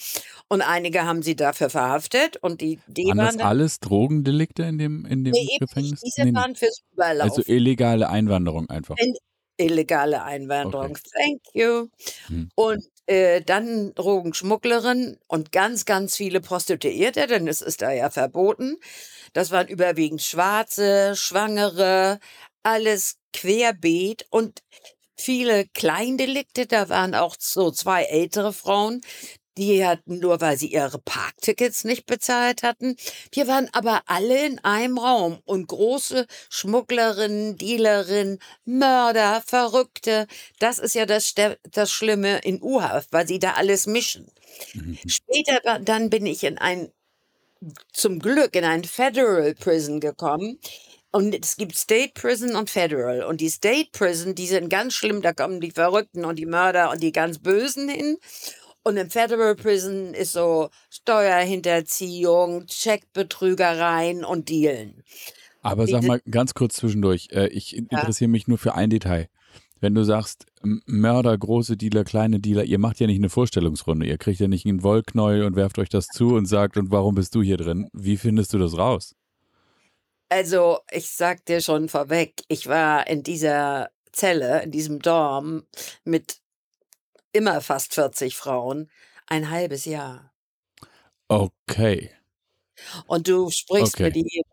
Und 0.48 0.60
einige 0.60 1.04
haben 1.04 1.22
sie 1.22 1.34
dafür 1.34 1.70
verhaftet. 1.70 2.36
Und 2.36 2.60
die, 2.60 2.78
die 2.86 3.06
waren, 3.06 3.18
waren 3.18 3.38
das 3.38 3.46
alles 3.46 3.80
Drogendelikte 3.80 4.64
in 4.64 4.78
dem, 4.78 5.06
in 5.06 5.24
dem 5.24 5.32
nee, 5.32 5.56
Gefängnis? 5.58 6.00
Diese 6.00 6.24
nee, 6.24 6.34
waren 6.34 6.54
fürs 6.54 6.82
Überlauf. 6.92 7.30
Also 7.30 7.42
illegale 7.46 8.08
Einwanderung 8.10 8.68
einfach. 8.68 8.96
In, 8.98 9.14
illegale 9.56 10.22
Einwanderung. 10.22 10.90
Okay. 10.90 11.00
Thank 11.14 11.40
you. 11.54 11.88
Hm. 12.26 12.50
Und 12.54 12.84
äh, 13.08 13.40
dann 13.42 13.94
Drogenschmugglerin 13.94 15.18
und 15.26 15.52
ganz, 15.52 15.84
ganz 15.86 16.16
viele 16.16 16.40
Prostituierte, 16.40 17.26
denn 17.26 17.48
es 17.48 17.62
ist 17.62 17.82
da 17.82 17.90
ja 17.92 18.10
verboten. 18.10 18.76
Das 19.32 19.50
waren 19.50 19.68
überwiegend 19.68 20.22
Schwarze, 20.22 21.14
Schwangere, 21.16 22.20
alles 22.62 23.16
querbeet 23.32 24.26
und 24.30 24.60
viele 25.16 25.66
Kleindelikte. 25.68 26.66
Da 26.66 26.88
waren 26.88 27.14
auch 27.14 27.36
so 27.38 27.70
zwei 27.70 28.04
ältere 28.04 28.52
Frauen, 28.52 29.00
die 29.58 29.84
hatten 29.84 30.20
nur, 30.20 30.40
weil 30.40 30.56
sie 30.56 30.68
ihre 30.68 30.98
Parktickets 30.98 31.84
nicht 31.84 32.06
bezahlt 32.06 32.62
hatten. 32.62 32.96
Wir 33.32 33.46
waren 33.48 33.68
aber 33.72 34.02
alle 34.06 34.46
in 34.46 34.58
einem 34.60 34.98
Raum 34.98 35.38
und 35.44 35.66
große 35.66 36.26
Schmugglerinnen, 36.48 37.56
Dealerinnen, 37.58 38.38
Mörder, 38.64 39.42
Verrückte. 39.46 40.26
Das 40.58 40.78
ist 40.78 40.94
ja 40.94 41.06
das, 41.06 41.34
das 41.70 41.90
Schlimme 41.90 42.38
in 42.38 42.62
U-Haft, 42.62 43.12
weil 43.12 43.26
sie 43.26 43.38
da 43.38 43.52
alles 43.52 43.86
mischen. 43.86 44.30
Mhm. 44.74 44.98
Später 45.06 45.80
dann 45.80 46.10
bin 46.10 46.26
ich 46.26 46.44
in 46.44 46.58
ein, 46.58 46.90
zum 47.92 48.18
Glück 48.20 48.54
in 48.54 48.64
ein 48.64 48.84
Federal 48.84 49.54
Prison 49.54 50.00
gekommen. 50.00 50.58
Und 51.10 51.34
es 51.34 51.56
gibt 51.56 51.74
State 51.76 52.12
Prison 52.14 52.54
und 52.54 52.68
Federal. 52.68 53.24
Und 53.24 53.40
die 53.40 53.48
State 53.48 53.88
Prison, 53.92 54.34
die 54.34 54.46
sind 54.46 54.68
ganz 54.68 54.92
schlimm, 54.94 55.22
da 55.22 55.32
kommen 55.32 55.60
die 55.60 55.70
Verrückten 55.70 56.24
und 56.24 56.36
die 56.36 56.46
Mörder 56.46 56.90
und 56.90 57.02
die 57.02 57.12
ganz 57.12 57.38
Bösen 57.38 57.88
hin. 57.88 58.18
Und 58.88 58.96
im 58.96 59.10
Federal 59.10 59.54
Prison 59.54 60.14
ist 60.14 60.32
so 60.32 60.70
Steuerhinterziehung, 60.88 62.64
Checkbetrügereien 62.64 64.24
und 64.24 64.48
Dealen. 64.48 65.04
Aber 65.60 65.86
sag 65.86 66.04
mal 66.04 66.22
ganz 66.30 66.54
kurz 66.54 66.76
zwischendurch, 66.76 67.28
äh, 67.32 67.48
ich 67.48 67.76
interessiere 67.76 68.30
mich 68.30 68.48
nur 68.48 68.56
für 68.56 68.74
ein 68.74 68.88
Detail. 68.88 69.28
Wenn 69.78 69.94
du 69.94 70.04
sagst, 70.04 70.46
Mörder, 70.62 71.36
große 71.36 71.76
Dealer, 71.76 72.04
kleine 72.04 72.40
Dealer, 72.40 72.64
ihr 72.64 72.78
macht 72.78 72.98
ja 72.98 73.06
nicht 73.06 73.18
eine 73.18 73.28
Vorstellungsrunde, 73.28 74.06
ihr 74.06 74.16
kriegt 74.16 74.40
ja 74.40 74.48
nicht 74.48 74.64
einen 74.64 74.82
Wollknäuel 74.82 75.44
und 75.44 75.54
werft 75.54 75.78
euch 75.78 75.90
das 75.90 76.06
zu 76.06 76.34
und 76.34 76.46
sagt, 76.46 76.78
und 76.78 76.90
warum 76.90 77.14
bist 77.14 77.34
du 77.34 77.42
hier 77.42 77.58
drin? 77.58 77.90
Wie 77.92 78.16
findest 78.16 78.54
du 78.54 78.58
das 78.58 78.78
raus? 78.78 79.14
Also, 80.30 80.78
ich 80.90 81.10
sag 81.10 81.44
dir 81.44 81.60
schon 81.60 81.90
vorweg, 81.90 82.40
ich 82.48 82.68
war 82.68 83.06
in 83.06 83.22
dieser 83.22 83.90
Zelle, 84.12 84.62
in 84.62 84.70
diesem 84.70 85.00
Dorm 85.00 85.64
mit 86.04 86.40
immer 87.32 87.60
fast 87.60 87.94
40 87.94 88.36
Frauen, 88.36 88.90
ein 89.26 89.50
halbes 89.50 89.84
Jahr. 89.84 90.32
Okay. 91.28 92.10
Und 93.06 93.28
du 93.28 93.50
sprichst 93.50 93.94
okay. 93.94 94.04
mit 94.04 94.16
jedem. 94.16 94.50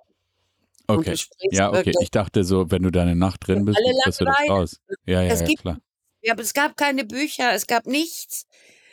Okay. 0.87 1.17
Ja, 1.51 1.71
okay. 1.71 1.93
Ich 1.99 2.11
dachte 2.11 2.43
so, 2.43 2.69
wenn 2.69 2.83
du 2.83 2.91
da 2.91 3.01
eine 3.01 3.15
Nacht 3.15 3.47
drin 3.47 3.65
bist, 3.65 3.77
kriegst 4.03 4.21
du 4.21 4.25
das 4.25 4.49
raus. 4.49 4.81
Ja, 5.05 5.21
ja, 5.21 5.33
es 5.33 5.41
ja, 5.41 5.47
gibt, 5.47 5.61
klar. 5.61 5.79
Ja, 6.21 6.33
aber 6.33 6.41
es 6.41 6.53
gab 6.53 6.77
keine 6.77 7.05
Bücher, 7.05 7.53
es 7.53 7.67
gab 7.67 7.85
nichts. 7.87 8.45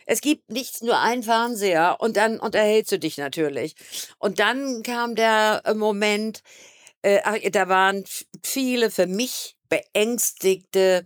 Es 0.05 0.21
gibt 0.21 0.51
nichts, 0.51 0.83
nur 0.83 0.99
einen 0.99 1.23
Fernseher 1.23 1.97
und 2.01 2.17
dann 2.17 2.41
unterhältst 2.41 2.93
du 2.93 2.99
dich 2.99 3.19
natürlich. 3.19 3.77
Und 4.19 4.41
dann 4.41 4.83
kam 4.83 5.15
der 5.15 5.63
äh, 5.65 5.75
Moment, 5.75 6.43
äh, 7.03 7.51
da 7.51 7.69
waren 7.69 8.05
viele 8.43 8.91
für 8.91 9.07
mich 9.07 9.57
beängstigte, 9.73 11.03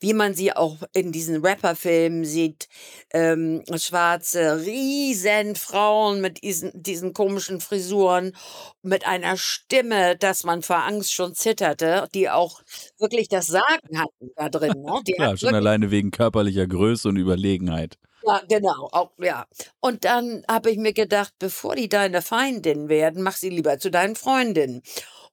wie 0.00 0.12
man 0.12 0.34
sie 0.34 0.52
auch 0.52 0.78
in 0.92 1.12
diesen 1.12 1.46
Rapperfilmen 1.46 2.24
sieht, 2.24 2.68
ähm, 3.12 3.62
schwarze 3.76 4.60
Riesenfrauen 4.66 6.20
mit 6.20 6.42
diesen, 6.42 6.72
diesen 6.74 7.12
komischen 7.12 7.60
Frisuren, 7.60 8.34
mit 8.82 9.06
einer 9.06 9.36
Stimme, 9.36 10.16
dass 10.16 10.42
man 10.42 10.62
vor 10.62 10.84
Angst 10.84 11.12
schon 11.12 11.36
zitterte, 11.36 12.08
die 12.12 12.28
auch 12.28 12.60
wirklich 12.98 13.28
das 13.28 13.46
Sagen 13.46 13.96
hatten 13.96 14.32
da 14.34 14.48
drin. 14.48 14.82
Ne? 14.82 15.00
Die 15.06 15.14
ja, 15.16 15.36
schon 15.36 15.54
alleine 15.54 15.92
wegen 15.92 16.10
körperlicher 16.10 16.66
Größe 16.66 17.08
und 17.10 17.18
Überlegenheit. 17.18 17.98
Ja, 18.26 18.42
genau, 18.48 18.88
auch, 18.90 19.12
ja. 19.18 19.46
Und 19.78 20.04
dann 20.04 20.42
habe 20.50 20.72
ich 20.72 20.78
mir 20.78 20.92
gedacht, 20.92 21.34
bevor 21.38 21.76
die 21.76 21.88
deine 21.88 22.20
Feindin 22.20 22.88
werden, 22.88 23.22
mach 23.22 23.36
sie 23.36 23.48
lieber 23.48 23.78
zu 23.78 23.92
deinen 23.92 24.16
Freundinnen 24.16 24.82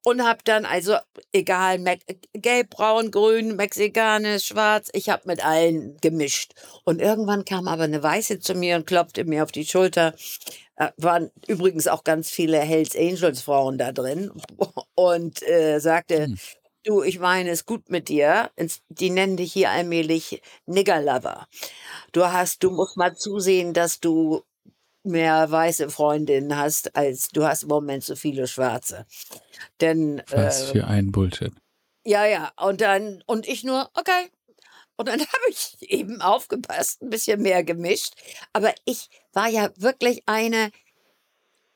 und 0.06 0.24
habe 0.24 0.40
dann 0.44 0.66
also 0.66 0.98
egal 1.34 1.84
gelb, 2.34 2.70
braun, 2.70 3.10
grün, 3.10 3.56
mexikanisch, 3.56 4.46
schwarz, 4.46 4.90
ich 4.94 5.10
habe 5.10 5.24
mit 5.26 5.44
allen 5.44 5.98
gemischt. 5.98 6.54
Und 6.84 7.02
irgendwann 7.02 7.44
kam 7.44 7.68
aber 7.68 7.84
eine 7.84 8.04
weiße 8.04 8.40
zu 8.40 8.54
mir 8.54 8.76
und 8.76 8.86
klopfte 8.86 9.26
mir 9.26 9.42
auf 9.44 9.52
die 9.52 9.66
Schulter. 9.66 10.14
Äh, 10.76 10.92
waren 10.98 11.32
übrigens 11.48 11.88
auch 11.88 12.04
ganz 12.04 12.30
viele 12.30 12.60
Hells 12.60 12.96
Angels 12.96 13.42
Frauen 13.42 13.80
da 13.80 13.92
drin 13.92 14.32
und 14.96 15.42
äh, 15.42 15.80
sagte, 15.80 16.26
hm. 16.26 16.38
du, 16.84 17.02
ich 17.02 17.18
meine 17.18 17.50
es 17.50 17.66
gut 17.66 17.90
mit 17.90 18.08
dir. 18.08 18.52
Die 18.90 19.10
nennen 19.10 19.38
dich 19.38 19.54
hier 19.54 19.72
allmählich 19.72 20.40
Nigger 20.68 21.02
Lover. 21.02 21.48
Du 22.12 22.26
hast, 22.26 22.64
du 22.64 22.70
musst 22.70 22.96
mal 22.96 23.16
zusehen, 23.16 23.74
dass 23.74 24.00
du 24.00 24.44
mehr 25.06 25.50
weiße 25.50 25.90
Freundinnen 25.90 26.56
hast, 26.58 26.96
als 26.96 27.30
du 27.30 27.46
hast 27.46 27.64
im 27.64 27.70
Moment 27.70 28.04
so 28.04 28.16
viele 28.16 28.48
schwarze. 28.48 29.06
Denn 29.82 30.22
was 30.30 30.70
äh, 30.70 30.72
für 30.74 30.88
ein 30.88 31.12
Bullshit. 31.12 31.54
Ja, 32.04 32.26
ja, 32.26 32.52
und 32.58 32.82
dann 32.82 33.24
und 33.26 33.48
ich 33.48 33.64
nur 33.64 33.90
okay. 33.94 34.30
Und 34.98 35.08
dann 35.08 35.20
habe 35.20 35.50
ich 35.50 35.78
eben 35.82 36.22
aufgepasst, 36.22 37.02
ein 37.02 37.10
bisschen 37.10 37.42
mehr 37.42 37.64
gemischt, 37.64 38.14
aber 38.54 38.74
ich 38.86 39.10
war 39.34 39.50
ja 39.50 39.70
wirklich 39.78 40.24
eine 40.26 40.72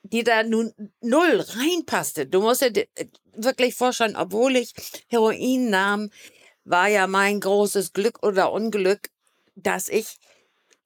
die 0.03 0.23
da 0.23 0.43
nun 0.43 0.73
null 1.01 1.45
reinpasste. 1.47 2.25
Du 2.25 2.41
musst 2.41 2.61
dir 2.61 2.87
wirklich 3.33 3.75
vorstellen, 3.75 4.15
obwohl 4.15 4.55
ich 4.55 4.73
Heroin 5.07 5.69
nahm, 5.69 6.09
war 6.63 6.87
ja 6.87 7.07
mein 7.07 7.39
großes 7.39 7.93
Glück 7.93 8.23
oder 8.23 8.51
Unglück, 8.51 9.09
dass 9.55 9.89
ich 9.89 10.17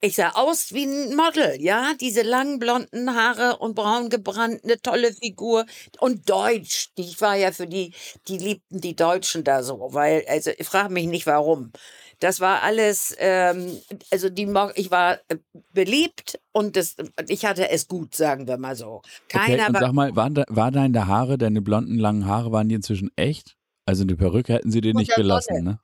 ich 0.00 0.16
sah 0.16 0.30
aus 0.34 0.74
wie 0.74 0.84
ein 0.84 1.16
Model, 1.16 1.60
ja, 1.60 1.92
diese 1.98 2.22
langen 2.22 2.58
blonden 2.58 3.14
Haare 3.14 3.58
und 3.58 3.74
braun 3.74 4.10
gebrannt, 4.10 4.60
eine 4.62 4.80
tolle 4.80 5.12
Figur 5.12 5.64
und 5.98 6.28
deutsch. 6.28 6.90
Ich 6.96 7.20
war 7.20 7.36
ja 7.36 7.52
für 7.52 7.66
die, 7.66 7.94
die 8.28 8.36
liebten 8.38 8.80
die 8.80 8.96
Deutschen 8.96 9.44
da 9.44 9.62
so, 9.62 9.88
weil, 9.92 10.24
also 10.28 10.50
ich 10.56 10.66
frage 10.66 10.92
mich 10.92 11.06
nicht 11.06 11.26
warum. 11.26 11.72
Das 12.20 12.40
war 12.40 12.62
alles, 12.62 13.14
ähm, 13.18 13.78
also 14.10 14.28
die, 14.28 14.48
ich 14.74 14.90
war 14.90 15.18
äh, 15.28 15.36
beliebt 15.72 16.38
und 16.52 16.76
das, 16.76 16.96
ich 17.28 17.44
hatte 17.44 17.70
es 17.70 17.88
gut, 17.88 18.14
sagen 18.14 18.46
wir 18.46 18.58
mal 18.58 18.76
so. 18.76 19.02
Keiner 19.28 19.64
okay, 19.64 19.66
und 19.68 19.78
sag 19.78 19.92
mal, 19.92 20.14
waren, 20.14 20.34
da, 20.34 20.44
war 20.48 20.70
deine 20.70 21.06
Haare, 21.06 21.38
deine 21.38 21.62
blonden 21.62 21.98
langen 21.98 22.26
Haare, 22.26 22.52
waren 22.52 22.68
die 22.68 22.74
inzwischen 22.76 23.10
echt? 23.16 23.56
Also 23.86 24.02
eine 24.02 24.16
Perücke 24.16 24.54
hätten 24.54 24.70
sie 24.70 24.80
dir 24.80 24.94
nicht 24.94 25.14
gelassen, 25.14 25.64
ne? 25.64 25.80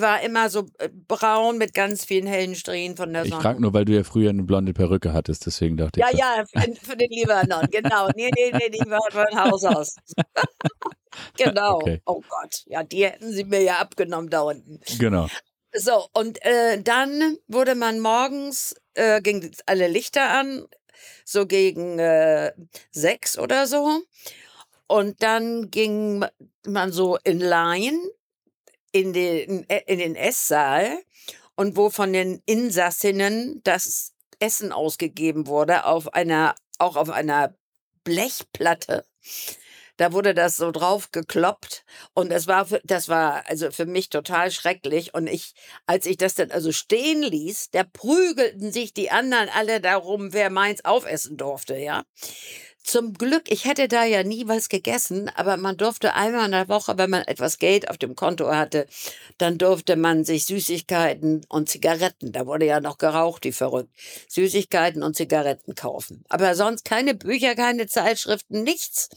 War 0.00 0.22
immer 0.22 0.50
so 0.50 0.66
äh, 0.78 0.88
braun 1.08 1.58
mit 1.58 1.74
ganz 1.74 2.04
vielen 2.04 2.26
hellen 2.26 2.54
Strähnen 2.54 2.96
von 2.96 3.12
der 3.12 3.24
Sonne. 3.24 3.36
Ich 3.36 3.42
frage 3.42 3.60
nur, 3.60 3.72
weil 3.74 3.84
du 3.84 3.92
ja 3.92 4.04
früher 4.04 4.30
eine 4.30 4.42
blonde 4.42 4.72
Perücke 4.72 5.12
hattest, 5.12 5.46
deswegen 5.46 5.76
dachte 5.76 6.00
ja, 6.00 6.08
ich. 6.10 6.18
Ja, 6.18 6.36
ja, 6.36 6.44
für, 6.46 6.74
für, 6.74 6.96
den 6.96 7.10
Libanon, 7.10 7.66
genau. 7.70 8.08
Nee, 8.14 8.30
nee, 8.34 8.52
nee, 8.52 8.70
die 8.70 8.90
war 8.90 9.00
von 9.10 9.38
Haus 9.38 9.64
aus. 9.64 9.96
genau. 11.36 11.76
Okay. 11.76 12.00
Oh 12.06 12.22
Gott, 12.28 12.62
ja, 12.66 12.82
die 12.82 13.04
hätten 13.04 13.32
sie 13.32 13.44
mir 13.44 13.62
ja 13.62 13.76
abgenommen 13.76 14.30
da 14.30 14.42
unten. 14.42 14.80
Genau. 14.98 15.28
So, 15.72 16.06
und 16.14 16.42
äh, 16.44 16.80
dann 16.82 17.36
wurde 17.48 17.74
man 17.74 18.00
morgens, 18.00 18.74
äh, 18.94 19.20
ging 19.20 19.50
alle 19.66 19.88
Lichter 19.88 20.30
an, 20.30 20.66
so 21.24 21.46
gegen 21.46 21.98
äh, 21.98 22.52
sechs 22.90 23.38
oder 23.38 23.66
so. 23.66 24.00
Und 24.88 25.22
dann 25.22 25.70
ging 25.70 26.24
man 26.66 26.92
so 26.92 27.18
in 27.24 27.40
Line 27.40 27.98
in 28.96 29.12
den, 29.12 29.68
äh, 29.68 29.82
in 29.86 29.98
den 29.98 30.16
Esssaal 30.16 31.02
und 31.54 31.76
wo 31.76 31.90
von 31.90 32.12
den 32.12 32.42
Insassinnen 32.46 33.60
das 33.62 34.14
Essen 34.38 34.72
ausgegeben 34.72 35.46
wurde 35.46 35.84
auf 35.84 36.14
einer, 36.14 36.54
auch 36.78 36.96
auf 36.96 37.10
einer 37.10 37.54
Blechplatte. 38.04 39.04
Da 39.98 40.12
wurde 40.12 40.34
das 40.34 40.56
so 40.56 40.70
drauf 40.72 41.10
gekloppt 41.10 41.84
und 42.14 42.30
das 42.30 42.46
war, 42.46 42.66
für, 42.66 42.80
das 42.84 43.08
war 43.08 43.44
also 43.48 43.70
für 43.70 43.86
mich 43.86 44.10
total 44.10 44.50
schrecklich. 44.50 45.14
Und 45.14 45.26
ich, 45.26 45.54
als 45.86 46.04
ich 46.06 46.18
das 46.18 46.34
dann 46.34 46.50
also 46.50 46.70
stehen 46.70 47.22
ließ, 47.22 47.70
da 47.70 47.82
prügelten 47.82 48.72
sich 48.72 48.92
die 48.92 49.10
anderen 49.10 49.48
alle 49.50 49.80
darum, 49.80 50.34
wer 50.34 50.50
meins 50.50 50.84
aufessen 50.84 51.36
durfte, 51.38 51.76
ja. 51.76 52.04
Zum 52.86 53.14
Glück, 53.14 53.50
ich 53.50 53.64
hätte 53.64 53.88
da 53.88 54.04
ja 54.04 54.22
nie 54.22 54.46
was 54.46 54.68
gegessen, 54.68 55.28
aber 55.34 55.56
man 55.56 55.76
durfte 55.76 56.14
einmal 56.14 56.44
in 56.44 56.52
der 56.52 56.68
Woche, 56.68 56.96
wenn 56.96 57.10
man 57.10 57.22
etwas 57.22 57.58
Geld 57.58 57.90
auf 57.90 57.98
dem 57.98 58.14
Konto 58.14 58.46
hatte, 58.46 58.86
dann 59.38 59.58
durfte 59.58 59.96
man 59.96 60.24
sich 60.24 60.46
Süßigkeiten 60.46 61.44
und 61.48 61.68
Zigaretten, 61.68 62.30
da 62.30 62.46
wurde 62.46 62.64
ja 62.64 62.78
noch 62.78 62.98
geraucht, 62.98 63.42
die 63.42 63.50
verrückt, 63.50 63.90
Süßigkeiten 64.28 65.02
und 65.02 65.16
Zigaretten 65.16 65.74
kaufen. 65.74 66.24
Aber 66.28 66.54
sonst 66.54 66.84
keine 66.84 67.16
Bücher, 67.16 67.56
keine 67.56 67.88
Zeitschriften, 67.88 68.62
nichts. 68.62 69.08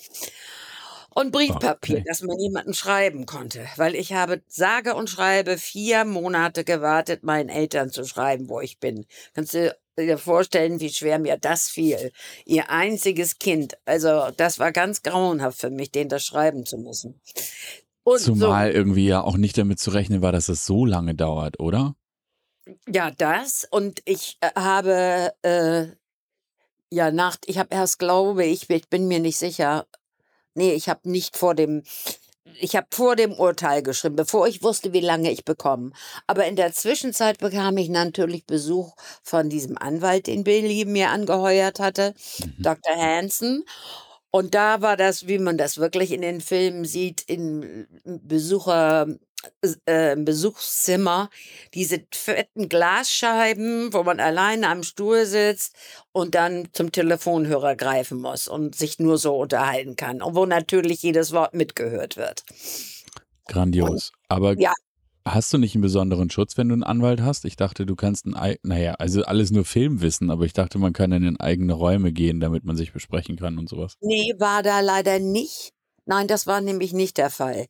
Und 1.14 1.32
Briefpapier, 1.32 1.98
okay. 1.98 2.06
dass 2.08 2.22
man 2.22 2.38
jemanden 2.40 2.74
schreiben 2.74 3.26
konnte. 3.26 3.66
Weil 3.76 3.96
ich 3.96 4.14
habe 4.14 4.42
sage 4.48 4.96
und 4.96 5.10
schreibe 5.10 5.58
vier 5.58 6.06
Monate 6.06 6.64
gewartet, 6.64 7.24
meinen 7.24 7.50
Eltern 7.50 7.90
zu 7.90 8.06
schreiben, 8.06 8.50
wo 8.50 8.60
ich 8.62 8.80
bin. 8.80 9.06
Kannst 9.34 9.54
du 9.54 9.76
dir 9.98 10.18
vorstellen, 10.18 10.80
wie 10.80 10.90
schwer 10.90 11.20
mir 11.20 11.38
das 11.38 11.70
fiel? 11.70 12.12
Ihr 12.46 12.70
einziges 12.70 13.40
Kind. 13.40 13.78
Also 13.86 14.30
das 14.38 14.60
war 14.60 14.72
ganz 14.72 15.04
grauenhaft 15.04 15.60
für 15.60 15.70
mich, 15.70 15.92
den 15.92 16.10
das 16.10 16.24
schreiben 16.24 16.66
zu 16.66 16.78
müssen. 16.78 17.20
Und 18.04 18.20
Zumal 18.20 18.72
so, 18.72 18.78
irgendwie 18.78 19.08
ja 19.08 19.22
auch 19.22 19.38
nicht 19.38 19.58
damit 19.58 19.80
zu 19.80 19.92
rechnen 19.92 20.22
war, 20.22 20.32
dass 20.32 20.50
es 20.50 20.66
so 20.66 20.86
lange 20.86 21.16
dauert, 21.16 21.60
oder? 21.60 21.96
Ja, 22.88 23.12
das. 23.12 23.68
Und 23.70 24.02
ich 24.06 24.38
äh, 24.42 24.50
habe 24.56 25.34
äh, 25.42 25.88
ja 26.92 27.12
nach, 27.12 27.38
ich 27.46 27.58
habe 27.58 27.70
erst, 27.72 28.00
glaube 28.00 28.46
ich, 28.46 28.70
ich 28.70 28.90
bin 28.90 29.08
mir 29.08 29.20
nicht 29.20 29.38
sicher, 29.38 29.86
Nee, 30.60 30.74
ich 30.74 30.90
habe 30.90 31.10
nicht 31.10 31.38
vor 31.38 31.56
dem 31.56 31.84
ich 32.62 32.76
habe 32.76 32.88
vor 32.92 33.16
dem 33.16 33.32
Urteil 33.34 33.82
geschrieben, 33.82 34.18
bevor 34.18 34.46
ich 34.46 34.62
wusste, 34.64 34.92
wie 34.92 35.00
lange 35.00 35.32
ich 35.32 35.46
bekomme. 35.46 35.92
Aber 36.28 36.46
in 36.46 36.58
der 36.58 36.74
Zwischenzeit 36.74 37.38
bekam 37.38 37.78
ich 37.78 37.88
natürlich 37.88 38.46
Besuch 38.46 38.96
von 39.24 39.50
diesem 39.50 39.78
Anwalt, 39.78 40.28
den 40.28 40.44
Billy 40.44 40.84
mir 40.84 41.10
angeheuert 41.10 41.80
hatte, 41.80 42.14
mhm. 42.40 42.64
Dr. 42.64 42.96
Hansen. 42.98 43.64
Und 44.32 44.56
da 44.56 44.82
war 44.82 44.98
das, 44.98 45.28
wie 45.28 45.40
man 45.40 45.58
das 45.58 45.78
wirklich 45.78 46.12
in 46.12 46.22
den 46.22 46.42
Filmen 46.42 46.84
sieht, 46.86 47.22
in 47.22 47.88
Besucher 48.04 49.08
äh, 49.86 50.16
Besuchszimmer 50.18 51.30
diese 51.74 52.04
fetten 52.14 52.68
Glasscheiben, 52.68 53.94
wo 53.94 54.04
man 54.04 54.20
alleine 54.20 54.68
am 54.70 54.84
Stuhl 54.84 55.26
sitzt 55.26 55.76
und 56.12 56.36
dann 56.36 56.70
zum 56.74 56.92
Telefonhörer 56.92 57.76
greifen 57.76 58.20
muss 58.20 58.48
und 58.48 58.76
sich 58.76 59.00
nur 59.00 59.18
so 59.18 59.38
unterhalten 59.38 59.96
kann. 59.96 60.22
Und 60.22 60.36
wo 60.36 60.46
natürlich 60.46 61.02
jedes 61.04 61.32
Wort 61.32 61.54
mitgehört 61.54 62.18
wird. 62.18 62.44
Grandios. 63.48 64.12
Aber 64.28 64.60
ja. 64.60 64.74
hast 65.26 65.54
du 65.54 65.58
nicht 65.58 65.74
einen 65.74 65.82
besonderen 65.84 66.30
Schutz, 66.30 66.58
wenn 66.58 66.70
du 66.70 66.74
einen 66.74 66.84
Anwalt 66.84 67.22
hast? 67.22 67.46
Ich 67.46 67.56
dachte, 67.56 67.86
du 67.86 67.96
kannst 67.96 68.26
ein, 68.26 68.58
naja, 68.64 68.96
also 68.96 69.24
alles 69.24 69.52
nur 69.52 69.64
Filmwissen, 69.64 70.32
aber 70.32 70.46
ich 70.46 70.54
dachte, 70.54 70.80
man 70.80 70.94
kann 70.94 71.12
in 71.12 71.40
eigene 71.40 71.74
Räume 71.74 72.12
gehen, 72.12 72.40
damit 72.42 72.66
man 72.66 72.76
sich 72.76 72.92
besprechen 72.92 73.38
kann 73.38 73.58
und 73.58 73.70
sowas. 73.70 73.96
Nee, 74.02 74.34
war 74.38 74.64
da 74.64 74.82
leider 74.82 75.20
nicht. 75.20 75.72
Nein, 76.06 76.28
das 76.28 76.48
war 76.48 76.60
nämlich 76.60 76.92
nicht 76.92 77.18
der 77.18 77.30
Fall. 77.30 77.68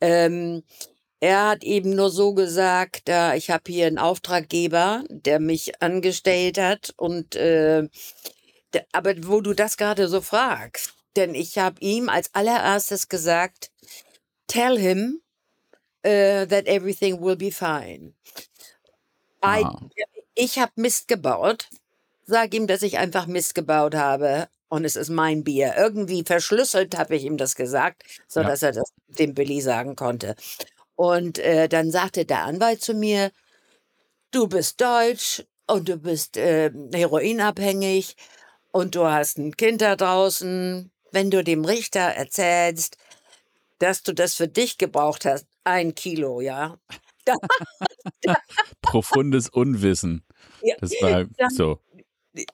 Ähm, 0.00 0.62
er 1.22 1.50
hat 1.50 1.62
eben 1.62 1.94
nur 1.94 2.10
so 2.10 2.34
gesagt, 2.34 3.08
äh, 3.08 3.36
ich 3.36 3.48
habe 3.48 3.70
hier 3.70 3.86
einen 3.86 3.98
Auftraggeber, 3.98 5.04
der 5.08 5.38
mich 5.38 5.80
angestellt 5.80 6.58
hat 6.58 6.94
und 6.96 7.36
äh, 7.36 7.88
aber 8.90 9.14
wo 9.18 9.40
du 9.40 9.54
das 9.54 9.76
gerade 9.76 10.08
so 10.08 10.20
fragst, 10.20 10.94
denn 11.14 11.36
ich 11.36 11.58
habe 11.58 11.76
ihm 11.78 12.08
als 12.08 12.34
allererstes 12.34 13.08
gesagt, 13.08 13.70
tell 14.48 14.76
him 14.76 15.20
uh, 16.04 16.44
that 16.46 16.66
everything 16.66 17.20
will 17.20 17.36
be 17.36 17.52
fine. 17.52 18.14
I, 19.44 19.64
ich 20.34 20.58
habe 20.58 20.72
Mist 20.74 21.06
gebaut. 21.06 21.68
Sag 22.26 22.52
ihm, 22.52 22.66
dass 22.66 22.82
ich 22.82 22.98
einfach 22.98 23.26
Mist 23.28 23.54
gebaut 23.54 23.94
habe 23.94 24.48
und 24.68 24.84
es 24.84 24.96
ist 24.96 25.10
mein 25.10 25.44
Bier. 25.44 25.74
Irgendwie 25.76 26.24
verschlüsselt 26.24 26.98
habe 26.98 27.14
ich 27.14 27.24
ihm 27.24 27.36
das 27.36 27.54
gesagt, 27.54 28.02
so 28.26 28.40
ja. 28.40 28.48
dass 28.48 28.62
er 28.62 28.72
das 28.72 28.92
dem 29.06 29.34
Billy 29.34 29.60
sagen 29.60 29.94
konnte. 29.94 30.34
Und 30.96 31.38
äh, 31.38 31.68
dann 31.68 31.90
sagte 31.90 32.24
der 32.24 32.44
Anwalt 32.44 32.82
zu 32.82 32.94
mir, 32.94 33.30
du 34.30 34.46
bist 34.46 34.80
deutsch 34.80 35.42
und 35.66 35.88
du 35.88 35.96
bist 35.96 36.36
äh, 36.36 36.70
heroinabhängig 36.92 38.16
und 38.72 38.94
du 38.94 39.06
hast 39.06 39.38
ein 39.38 39.56
Kind 39.56 39.80
da 39.82 39.96
draußen. 39.96 40.90
Wenn 41.10 41.30
du 41.30 41.44
dem 41.44 41.64
Richter 41.64 42.00
erzählst, 42.00 42.96
dass 43.78 44.02
du 44.02 44.14
das 44.14 44.34
für 44.34 44.48
dich 44.48 44.78
gebraucht 44.78 45.24
hast, 45.24 45.46
ein 45.64 45.94
Kilo, 45.94 46.40
ja. 46.40 46.78
Profundes 48.82 49.48
Unwissen. 49.48 50.24
Ja, 50.62 50.76
das 50.80 50.92
war 51.00 51.24
dann, 51.24 51.50
so. 51.50 51.78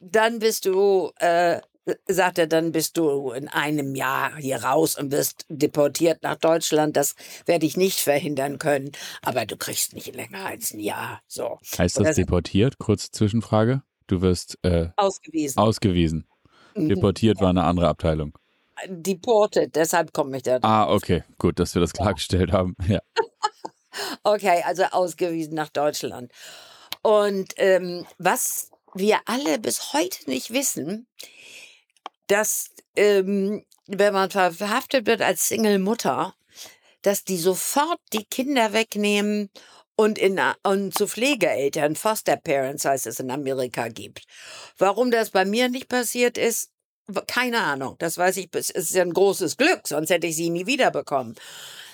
Dann 0.00 0.38
bist 0.40 0.64
du 0.64 1.12
äh, 1.18 1.60
sagt 2.06 2.38
er, 2.38 2.46
dann 2.46 2.72
bist 2.72 2.96
du 2.96 3.30
in 3.30 3.48
einem 3.48 3.94
Jahr 3.94 4.36
hier 4.36 4.62
raus 4.62 4.96
und 4.96 5.12
wirst 5.12 5.44
deportiert 5.48 6.22
nach 6.22 6.36
Deutschland. 6.36 6.96
Das 6.96 7.14
werde 7.46 7.66
ich 7.66 7.76
nicht 7.76 8.00
verhindern 8.00 8.58
können. 8.58 8.92
Aber 9.22 9.46
du 9.46 9.56
kriegst 9.56 9.94
nicht 9.94 10.14
länger 10.14 10.46
als 10.46 10.72
ein 10.72 10.80
Jahr. 10.80 11.20
So. 11.26 11.58
Heißt 11.76 11.98
das, 11.98 12.08
das 12.08 12.16
deportiert? 12.16 12.78
Kurze 12.78 13.10
Zwischenfrage. 13.10 13.82
Du 14.06 14.22
wirst 14.22 14.58
äh, 14.62 14.88
ausgewiesen. 14.96 15.58
Ausgewiesen. 15.58 16.26
Mhm. 16.74 16.88
Deportiert 16.88 17.40
war 17.40 17.50
eine 17.50 17.64
andere 17.64 17.88
Abteilung. 17.88 18.36
Deported, 18.86 19.74
deshalb 19.74 20.12
komme 20.12 20.36
ich 20.36 20.44
da. 20.44 20.58
Ah, 20.62 20.92
okay, 20.92 21.24
gut, 21.38 21.58
dass 21.58 21.74
wir 21.74 21.80
das 21.80 21.92
klargestellt 21.92 22.52
haben. 22.52 22.76
Ja. 22.88 23.00
okay, 24.22 24.62
also 24.64 24.84
ausgewiesen 24.84 25.54
nach 25.54 25.68
Deutschland. 25.68 26.32
Und 27.02 27.54
ähm, 27.56 28.06
was 28.18 28.70
wir 28.94 29.18
alle 29.26 29.58
bis 29.58 29.92
heute 29.92 30.30
nicht 30.30 30.52
wissen, 30.52 31.06
dass 32.28 32.70
ähm, 32.96 33.64
wenn 33.86 34.12
man 34.12 34.30
verhaftet 34.30 35.06
wird 35.06 35.22
als 35.22 35.48
Single-Mutter, 35.48 36.34
dass 37.02 37.24
die 37.24 37.38
sofort 37.38 38.00
die 38.12 38.24
Kinder 38.24 38.72
wegnehmen 38.72 39.50
und, 39.96 40.18
in, 40.18 40.40
und 40.62 40.94
zu 40.96 41.08
Pflegeeltern, 41.08 41.96
Foster 41.96 42.36
Parents 42.36 42.84
heißt 42.84 43.06
es 43.06 43.18
in 43.18 43.30
Amerika, 43.30 43.88
gibt. 43.88 44.24
Warum 44.76 45.10
das 45.10 45.30
bei 45.30 45.44
mir 45.44 45.68
nicht 45.68 45.88
passiert 45.88 46.38
ist, 46.38 46.70
keine 47.26 47.60
Ahnung. 47.60 47.96
Das 47.98 48.18
weiß 48.18 48.36
ich, 48.36 48.50
es 48.52 48.70
ist 48.70 48.96
ein 48.96 49.12
großes 49.12 49.56
Glück, 49.56 49.88
sonst 49.88 50.10
hätte 50.10 50.26
ich 50.26 50.36
sie 50.36 50.50
nie 50.50 50.66
wiederbekommen. 50.66 51.34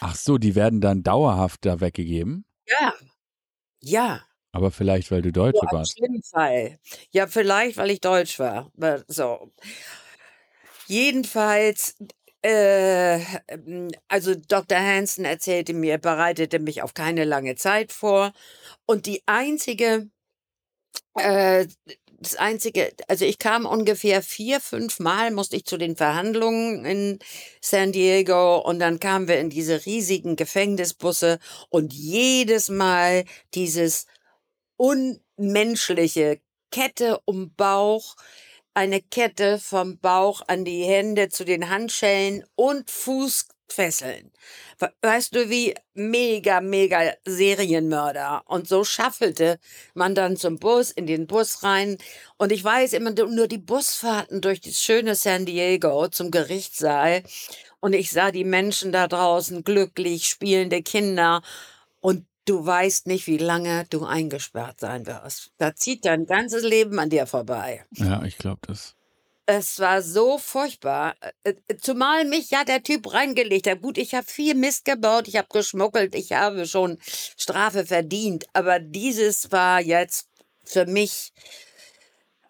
Ach 0.01 0.17
so, 0.17 0.39
die 0.39 0.55
werden 0.55 0.81
dann 0.81 1.03
dauerhaft 1.03 1.65
da 1.65 1.81
weggegeben? 1.81 2.45
Ja. 2.67 2.95
Ja. 3.81 4.23
Aber 4.53 4.71
vielleicht, 4.71 5.11
weil 5.11 5.23
du 5.23 5.33
Deutsche 5.33 5.61
so, 5.63 5.77
warst. 5.77 5.99
Im 5.99 6.05
schlimmen 6.05 6.23
Fall. 6.23 6.79
Ja, 7.11 7.27
vielleicht, 7.27 7.77
weil 7.77 7.91
ich 7.91 8.01
Deutsch 8.01 8.39
war. 8.39 8.71
So. 9.09 9.53
Jedenfalls, 10.87 11.97
äh, 12.43 13.21
also 14.09 14.35
Dr. 14.35 14.79
Hansen 14.79 15.25
erzählte 15.25 15.73
mir, 15.75 15.99
bereitete 15.99 16.59
mich 16.59 16.83
auf 16.83 16.95
keine 16.95 17.25
lange 17.25 17.57
Zeit 17.57 17.93
vor. 17.93 18.33
Und 18.87 19.07
die 19.07 19.23
einzige, 19.27 20.11
äh, 21.15 21.67
das 22.19 22.37
einzige, 22.37 22.93
also 23.09 23.25
ich 23.25 23.39
kam 23.39 23.67
ungefähr 23.67 24.23
vier, 24.23 24.61
fünf 24.61 24.99
Mal, 25.01 25.31
musste 25.31 25.57
ich 25.57 25.65
zu 25.65 25.77
den 25.77 25.97
Verhandlungen 25.97 26.85
in 26.85 27.19
San 27.61 27.93
Diego 27.93 28.59
und 28.59 28.79
dann 28.79 29.01
kamen 29.01 29.29
wir 29.29 29.39
in 29.41 29.51
diese 29.51 29.85
riesigen 29.87 30.37
Gefängnisbusse 30.37 31.39
und 31.71 31.93
jedes 31.93 32.69
Mal 32.71 33.25
dieses 33.55 34.07
unmenschliche 34.77 36.41
Kette 36.71 37.21
um 37.27 37.55
Bauch, 37.55 38.17
eine 38.75 39.01
Kette 39.01 39.59
vom 39.59 39.99
Bauch 39.99 40.43
an 40.49 40.65
die 40.65 40.85
Hände 40.85 41.29
zu 41.29 41.45
den 41.45 41.71
Handschellen 41.71 42.45
und 42.57 42.91
Fußfesseln. 42.91 44.33
Weißt 45.01 45.35
du, 45.35 45.49
wie 45.49 45.75
mega, 45.95 46.61
mega 46.61 47.15
Serienmörder. 47.25 48.43
Und 48.47 48.69
so 48.69 48.85
schaffelte 48.85 49.59
man 49.95 50.15
dann 50.15 50.37
zum 50.37 50.59
Bus, 50.59 50.91
in 50.91 51.07
den 51.07 51.27
Bus 51.27 51.63
rein. 51.63 51.97
Und 52.37 52.51
ich 52.51 52.63
weiß 52.63 52.93
immer 52.93 53.13
nur 53.13 53.47
die 53.47 53.59
Busfahrten 53.59 54.41
durch 54.41 54.61
das 54.61 54.81
schöne 54.83 55.15
San 55.15 55.47
Diego 55.47 56.09
zum 56.09 56.33
Gerichtssaal. 56.33 57.23
Und 57.81 57.93
ich 57.93 58.11
sah 58.11 58.33
die 58.33 58.45
Menschen 58.45 58.93
da 58.93 59.07
draußen 59.07 59.63
glücklich, 59.63 60.29
spielende 60.29 60.83
Kinder. 60.83 61.43
Und 62.01 62.27
Du 62.45 62.65
weißt 62.65 63.07
nicht, 63.07 63.27
wie 63.27 63.39
lange 63.39 63.87
du 63.89 64.05
eingesperrt 64.05 64.81
sein 64.81 65.07
wirst. 65.07 65.53
Da 65.57 65.75
zieht 65.75 66.05
dein 66.05 66.27
ganzes 66.27 66.63
Leben 66.63 66.99
an 66.99 67.09
dir 67.11 67.27
vorbei. 67.27 67.85
Ja, 67.93 68.23
ich 68.25 68.37
glaube 68.37 68.61
das. 68.67 68.95
Es 69.47 69.79
war 69.79 70.01
so 70.01 70.39
furchtbar. 70.39 71.17
Äh, 71.43 71.55
äh, 71.69 71.77
zumal 71.77 72.25
mich 72.25 72.51
ja 72.51 72.65
der 72.65 72.83
Typ 72.83 73.13
reingelegt 73.13 73.67
hat. 73.67 73.83
Gut, 73.83 73.99
ich 73.99 74.15
habe 74.15 74.27
viel 74.27 74.55
Mist 74.55 74.85
gebaut, 74.85 75.29
ich 75.29 75.37
habe 75.37 75.49
geschmuggelt, 75.51 76.15
ich 76.15 76.33
habe 76.33 76.67
schon 76.67 76.99
Strafe 77.37 77.85
verdient. 77.85 78.47
Aber 78.55 78.79
dieses 78.79 79.53
war 79.53 79.81
jetzt 79.81 80.29
für 80.65 80.87
mich 80.87 81.33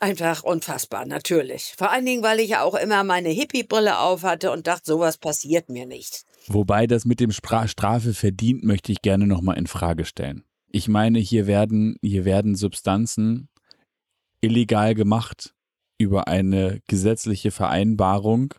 einfach 0.00 0.42
unfassbar, 0.42 1.06
natürlich. 1.06 1.74
Vor 1.76 1.90
allen 1.90 2.06
Dingen, 2.06 2.22
weil 2.22 2.40
ich 2.40 2.50
ja 2.50 2.62
auch 2.62 2.74
immer 2.74 3.04
meine 3.04 3.30
Hippie-Brille 3.30 3.98
auf 3.98 4.22
hatte 4.22 4.50
und 4.50 4.66
dachte, 4.66 4.84
sowas 4.86 5.18
passiert 5.18 5.68
mir 5.68 5.86
nicht. 5.86 6.24
Wobei 6.46 6.86
das 6.86 7.04
mit 7.04 7.20
dem 7.20 7.32
Stra 7.32 7.68
Strafe 7.68 8.14
verdient, 8.14 8.64
möchte 8.64 8.92
ich 8.92 9.02
gerne 9.02 9.26
nochmal 9.26 9.58
in 9.58 9.66
Frage 9.66 10.04
stellen. 10.04 10.44
Ich 10.70 10.88
meine, 10.88 11.18
hier 11.18 11.46
werden, 11.46 11.96
hier 12.02 12.24
werden 12.24 12.54
Substanzen 12.54 13.48
illegal 14.40 14.94
gemacht 14.94 15.54
über 15.98 16.28
eine 16.28 16.80
gesetzliche 16.86 17.50
Vereinbarung 17.50 18.54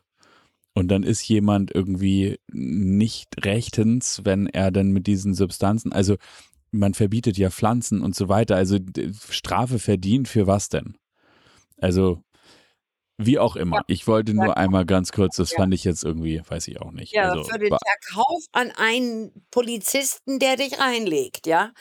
und 0.73 0.89
dann 0.89 1.03
ist 1.03 1.27
jemand 1.27 1.73
irgendwie 1.73 2.39
nicht 2.51 3.45
rechtens, 3.45 4.21
wenn 4.23 4.47
er 4.47 4.71
dann 4.71 4.91
mit 4.91 5.07
diesen 5.07 5.33
Substanzen, 5.33 5.93
also 5.93 6.15
man 6.71 6.93
verbietet 6.93 7.37
ja 7.37 7.49
Pflanzen 7.49 8.01
und 8.01 8.15
so 8.15 8.27
weiter, 8.27 8.55
also 8.55 8.77
Strafe 9.29 9.79
verdient 9.79 10.27
für 10.27 10.47
was 10.47 10.69
denn? 10.69 10.95
Also 11.77 12.23
Wie 13.17 13.39
auch 13.39 13.55
immer. 13.55 13.81
Ich 13.87 14.07
wollte 14.07 14.33
nur 14.33 14.57
einmal 14.57 14.85
ganz 14.85 15.13
kurz, 15.13 15.37
das 15.37 15.53
fand 15.53 15.73
ich 15.73 15.85
jetzt 15.85 16.03
irgendwie, 16.03 16.41
weiß 16.45 16.67
ich 16.67 16.81
auch 16.81 16.91
nicht. 16.91 17.13
Ja, 17.13 17.29
also, 17.29 17.43
für 17.45 17.57
den 17.57 17.69
Verkauf 17.69 18.43
an 18.51 18.71
einen 18.71 19.31
Polizisten, 19.51 20.37
der 20.39 20.57
dich 20.57 20.79
reinlegt, 20.79 21.47
ja. 21.47 21.71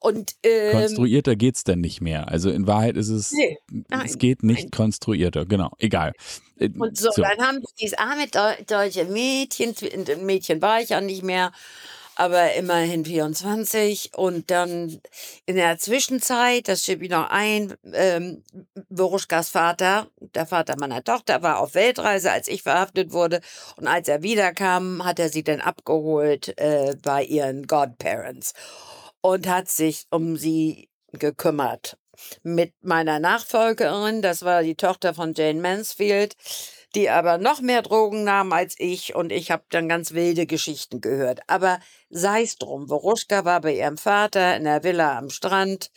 Und, 0.00 0.32
ähm, 0.42 0.72
konstruierter 0.72 1.36
geht 1.36 1.54
es 1.54 1.62
denn 1.62 1.80
nicht 1.80 2.00
mehr. 2.00 2.28
Also 2.28 2.50
in 2.50 2.66
Wahrheit 2.66 2.96
ist 2.96 3.10
es, 3.10 3.30
nee, 3.30 3.56
nein, 3.88 4.02
es 4.04 4.18
geht 4.18 4.42
nicht 4.42 4.64
nein. 4.64 4.70
konstruierter, 4.72 5.46
genau, 5.46 5.70
egal. 5.78 6.14
Äh, 6.56 6.70
und 6.76 6.98
so, 6.98 7.10
so. 7.12 7.22
dann 7.22 7.38
haben 7.46 7.60
dieses 7.80 7.96
arme 7.96 8.26
deutsche 8.66 9.04
Mädchen, 9.04 9.76
Mädchen 10.24 10.60
war 10.60 10.80
ich 10.80 10.88
ja 10.88 11.00
nicht 11.00 11.22
mehr, 11.22 11.52
aber 12.16 12.54
immerhin 12.54 13.04
24. 13.04 14.12
Und 14.14 14.50
dann 14.50 15.00
in 15.46 15.56
der 15.56 15.78
Zwischenzeit, 15.78 16.68
das 16.68 16.84
schiebe 16.84 17.04
ich 17.04 17.10
noch 17.10 17.30
ein, 17.30 17.74
ähm, 17.92 18.42
Boruschkas 18.88 19.48
Vater, 19.48 20.08
der 20.20 20.46
Vater 20.46 20.76
meiner 20.78 21.02
Tochter, 21.02 21.42
war 21.42 21.60
auf 21.60 21.74
Weltreise, 21.74 22.30
als 22.30 22.48
ich 22.48 22.62
verhaftet 22.62 23.12
wurde. 23.12 23.40
Und 23.76 23.86
als 23.86 24.08
er 24.08 24.22
wiederkam, 24.22 25.04
hat 25.04 25.18
er 25.18 25.28
sie 25.28 25.42
dann 25.42 25.60
abgeholt 25.60 26.58
äh, 26.58 26.96
bei 27.02 27.24
ihren 27.24 27.66
Godparents 27.66 28.54
und 29.20 29.48
hat 29.48 29.68
sich 29.68 30.06
um 30.10 30.36
sie 30.36 30.88
gekümmert. 31.12 31.96
Mit 32.42 32.74
meiner 32.82 33.18
Nachfolgerin, 33.18 34.22
das 34.22 34.42
war 34.42 34.62
die 34.62 34.74
Tochter 34.74 35.14
von 35.14 35.32
Jane 35.34 35.60
Mansfield, 35.60 36.36
die 36.94 37.10
aber 37.10 37.38
noch 37.38 37.60
mehr 37.60 37.82
Drogen 37.82 38.24
nahm 38.24 38.52
als 38.52 38.74
ich 38.78 39.14
und 39.14 39.32
ich 39.32 39.50
habe 39.50 39.64
dann 39.70 39.88
ganz 39.88 40.12
wilde 40.12 40.46
Geschichten 40.46 41.00
gehört. 41.00 41.40
Aber 41.46 41.80
sei 42.10 42.42
es 42.42 42.56
drum, 42.56 42.90
Woruschka 42.90 43.44
war 43.44 43.60
bei 43.60 43.74
ihrem 43.76 43.98
Vater 43.98 44.56
in 44.56 44.64
der 44.64 44.84
Villa 44.84 45.18
am 45.18 45.30
Strand 45.30 45.90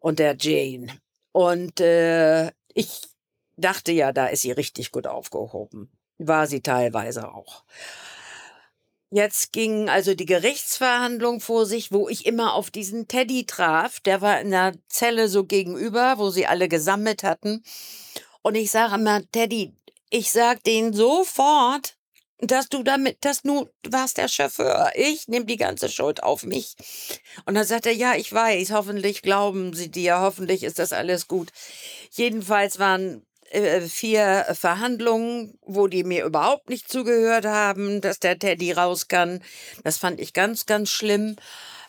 und 0.00 0.18
der 0.18 0.36
Jane. 0.38 0.88
Und 1.32 1.80
äh, 1.80 2.48
ich 2.74 3.02
dachte 3.56 3.92
ja, 3.92 4.12
da 4.12 4.26
ist 4.26 4.42
sie 4.42 4.52
richtig 4.52 4.90
gut 4.90 5.06
aufgehoben. 5.06 5.90
War 6.18 6.46
sie 6.46 6.60
teilweise 6.60 7.32
auch. 7.32 7.64
Jetzt 9.14 9.52
ging 9.52 9.90
also 9.90 10.14
die 10.14 10.24
Gerichtsverhandlung 10.24 11.40
vor 11.40 11.66
sich, 11.66 11.92
wo 11.92 12.08
ich 12.08 12.24
immer 12.24 12.54
auf 12.54 12.70
diesen 12.70 13.08
Teddy 13.08 13.44
traf. 13.44 14.00
Der 14.00 14.22
war 14.22 14.40
in 14.40 14.50
der 14.52 14.72
Zelle 14.88 15.28
so 15.28 15.44
gegenüber, 15.44 16.14
wo 16.16 16.30
sie 16.30 16.46
alle 16.46 16.66
gesammelt 16.66 17.22
hatten. 17.22 17.62
Und 18.40 18.54
ich 18.54 18.70
sage 18.70 18.94
immer, 18.94 19.20
Teddy, 19.30 19.74
ich 20.12 20.30
sag 20.30 20.62
denen 20.64 20.92
sofort, 20.92 21.96
dass 22.38 22.68
du 22.68 22.82
damit, 22.82 23.24
dass 23.24 23.42
du, 23.42 23.68
warst 23.88 24.18
der 24.18 24.28
Chauffeur. 24.28 24.90
Ich 24.94 25.26
nehme 25.28 25.46
die 25.46 25.56
ganze 25.56 25.88
Schuld 25.88 26.22
auf 26.22 26.44
mich. 26.44 26.74
Und 27.46 27.54
dann 27.54 27.64
sagt 27.64 27.86
er, 27.86 27.94
ja, 27.94 28.14
ich 28.14 28.32
weiß, 28.32 28.72
hoffentlich 28.72 29.22
glauben 29.22 29.72
sie 29.72 29.90
dir, 29.90 30.20
hoffentlich 30.20 30.64
ist 30.64 30.78
das 30.78 30.92
alles 30.92 31.28
gut. 31.28 31.50
Jedenfalls 32.10 32.78
waren 32.78 33.24
äh, 33.50 33.80
vier 33.80 34.46
Verhandlungen, 34.52 35.58
wo 35.62 35.86
die 35.86 36.04
mir 36.04 36.26
überhaupt 36.26 36.68
nicht 36.68 36.90
zugehört 36.90 37.46
haben, 37.46 38.00
dass 38.02 38.18
der 38.18 38.38
Teddy 38.38 38.72
raus 38.72 39.08
kann. 39.08 39.40
Das 39.82 39.96
fand 39.96 40.20
ich 40.20 40.34
ganz, 40.34 40.66
ganz 40.66 40.90
schlimm. 40.90 41.36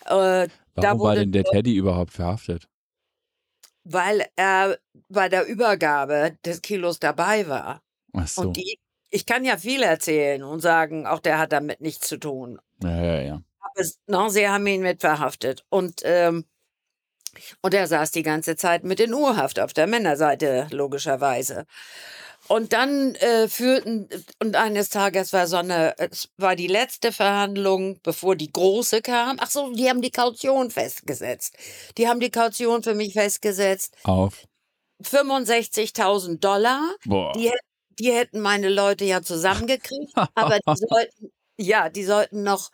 Äh, 0.05 0.47
Warum 0.75 0.99
war 1.01 1.15
denn 1.15 1.31
der 1.33 1.43
Teddy 1.43 1.75
überhaupt 1.75 2.13
verhaftet? 2.13 2.69
Weil 3.83 4.25
er 4.37 4.77
bei 5.09 5.27
der 5.27 5.45
Übergabe 5.45 6.37
des 6.45 6.61
Kilos 6.61 6.99
dabei 6.99 7.49
war. 7.49 7.82
Ach 8.13 8.27
so. 8.27 8.41
Und 8.41 8.57
die, 8.57 8.79
ich 9.09 9.25
kann 9.25 9.45
ja 9.45 9.57
viel 9.57 9.83
erzählen 9.83 10.43
und 10.43 10.61
sagen, 10.61 11.05
auch 11.05 11.19
der 11.19 11.37
hat 11.39 11.51
damit 11.51 11.81
nichts 11.81 12.07
zu 12.07 12.17
tun. 12.17 12.59
Ja, 12.81 13.03
ja, 13.03 13.21
ja. 13.21 13.41
Aber 13.59 13.85
no, 14.07 14.29
sie 14.29 14.47
haben 14.47 14.65
ihn 14.67 14.81
mit 14.81 15.01
verhaftet. 15.01 15.65
Und 15.69 16.01
ähm, 16.03 16.45
und 17.61 17.73
er 17.73 17.87
saß 17.87 18.11
die 18.11 18.23
ganze 18.23 18.55
Zeit 18.55 18.83
mit 18.83 18.99
in 18.99 19.13
Urhaft 19.13 19.59
auf 19.59 19.73
der 19.73 19.87
Männerseite, 19.87 20.67
logischerweise. 20.71 21.65
Und 22.47 22.73
dann 22.73 23.15
äh, 23.15 23.47
führten, 23.47 24.09
und 24.39 24.55
eines 24.55 24.89
Tages 24.89 25.31
war 25.31 25.47
so 25.47 25.57
eine, 25.57 25.97
es 25.97 26.29
war 26.37 26.55
die 26.55 26.67
letzte 26.67 27.13
Verhandlung, 27.13 27.99
bevor 28.03 28.35
die 28.35 28.51
große 28.51 29.01
kam. 29.01 29.37
Ach 29.39 29.49
so, 29.49 29.71
die 29.73 29.89
haben 29.89 30.01
die 30.01 30.11
Kaution 30.11 30.69
festgesetzt. 30.69 31.55
Die 31.97 32.07
haben 32.07 32.19
die 32.19 32.31
Kaution 32.31 32.83
für 32.83 32.95
mich 32.95 33.13
festgesetzt. 33.13 33.95
Auf? 34.03 34.45
65.000 35.01 36.39
Dollar. 36.39 36.81
Boah. 37.05 37.31
Die, 37.33 37.51
die 37.99 38.11
hätten 38.11 38.41
meine 38.41 38.69
Leute 38.69 39.05
ja 39.05 39.21
zusammengekriegt, 39.21 40.13
aber 40.35 40.59
die 40.59 40.75
sollten, 40.87 41.31
ja, 41.57 41.89
die 41.89 42.03
sollten 42.03 42.43
noch 42.43 42.69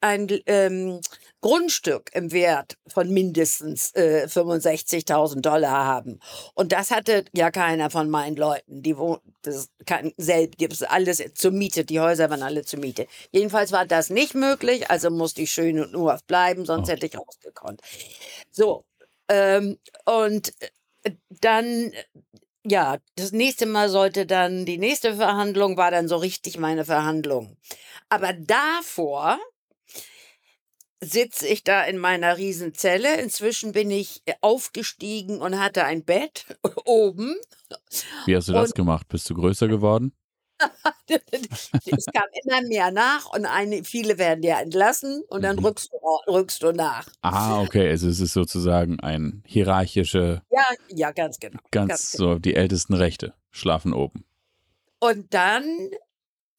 ein 0.00 0.28
ähm, 0.46 1.00
Grundstück 1.40 2.10
im 2.14 2.32
Wert 2.32 2.76
von 2.86 3.10
mindestens 3.10 3.92
äh, 3.94 4.26
65.000 4.28 5.40
Dollar 5.40 5.84
haben. 5.84 6.20
Und 6.54 6.72
das 6.72 6.90
hatte 6.90 7.24
ja 7.34 7.50
keiner 7.50 7.90
von 7.90 8.08
meinen 8.08 8.36
Leuten. 8.36 8.82
Die 8.82 8.96
wohnten, 8.96 9.34
das 9.42 9.68
kann 9.84 10.12
selbst, 10.16 10.88
alles 10.88 11.22
zur 11.34 11.50
Miete, 11.50 11.84
die 11.84 12.00
Häuser 12.00 12.30
waren 12.30 12.42
alle 12.42 12.64
zur 12.64 12.78
Miete. 12.78 13.06
Jedenfalls 13.32 13.72
war 13.72 13.84
das 13.84 14.10
nicht 14.10 14.34
möglich, 14.34 14.90
also 14.90 15.10
musste 15.10 15.42
ich 15.42 15.50
schön 15.50 15.80
und 15.80 15.92
nur 15.92 16.18
bleiben, 16.26 16.64
sonst 16.64 16.88
oh. 16.88 16.92
hätte 16.92 17.06
ich 17.06 17.18
rausgekonnt. 17.18 17.80
So, 18.50 18.84
ähm, 19.28 19.78
und 20.04 20.52
äh, 21.02 21.10
dann 21.40 21.92
ja, 22.64 22.98
das 23.16 23.32
nächste 23.32 23.66
Mal 23.66 23.88
sollte 23.88 24.26
dann, 24.26 24.64
die 24.64 24.78
nächste 24.78 25.16
Verhandlung 25.16 25.76
war 25.76 25.90
dann 25.90 26.08
so 26.08 26.16
richtig 26.16 26.58
meine 26.58 26.84
Verhandlung. 26.84 27.56
Aber 28.08 28.32
davor 28.32 29.38
sitze 31.00 31.46
ich 31.46 31.64
da 31.64 31.84
in 31.84 31.98
meiner 31.98 32.38
Riesenzelle. 32.38 33.20
Inzwischen 33.20 33.72
bin 33.72 33.90
ich 33.90 34.22
äh, 34.24 34.34
aufgestiegen 34.40 35.40
und 35.40 35.60
hatte 35.60 35.84
ein 35.84 36.04
Bett 36.04 36.46
oben. 36.84 37.36
Wie 38.26 38.36
hast 38.36 38.48
du 38.48 38.52
das 38.52 38.70
und 38.70 38.74
gemacht? 38.74 39.08
Bist 39.08 39.28
du 39.28 39.34
größer 39.34 39.68
geworden? 39.68 40.14
es 41.08 42.06
kam 42.06 42.24
immer 42.44 42.62
mehr 42.62 42.90
nach 42.90 43.32
und 43.32 43.46
eine, 43.46 43.84
viele 43.84 44.18
werden 44.18 44.42
ja 44.42 44.60
entlassen 44.60 45.22
und 45.28 45.42
dann 45.42 45.56
mhm. 45.56 45.66
rückst, 45.66 45.90
du, 45.92 46.32
rückst 46.32 46.62
du 46.62 46.72
nach. 46.72 47.08
Ah, 47.22 47.60
okay, 47.60 47.88
also 47.88 48.08
es 48.08 48.20
ist 48.20 48.32
sozusagen 48.32 49.00
ein 49.00 49.42
hierarchische. 49.46 50.42
Ja, 50.50 50.64
ja, 50.88 51.12
ganz 51.12 51.38
genau. 51.38 51.60
Ganz, 51.70 51.88
ganz 51.88 52.12
genau. 52.12 52.34
so, 52.34 52.38
die 52.38 52.54
ältesten 52.54 52.94
Rechte 52.94 53.34
schlafen 53.50 53.92
oben. 53.92 54.24
Und 55.00 55.34
dann 55.34 55.64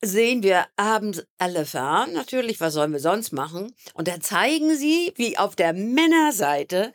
sehen 0.02 0.44
wir 0.44 0.66
abends 0.76 1.26
alle 1.38 1.66
fahren. 1.66 2.14
Natürlich, 2.14 2.60
was 2.60 2.74
sollen 2.74 2.92
wir 2.92 3.00
sonst 3.00 3.32
machen? 3.32 3.74
Und 3.94 4.08
da 4.08 4.20
zeigen 4.20 4.76
sie, 4.76 5.14
wie 5.16 5.38
auf 5.38 5.56
der 5.56 5.74
Männerseite 5.74 6.94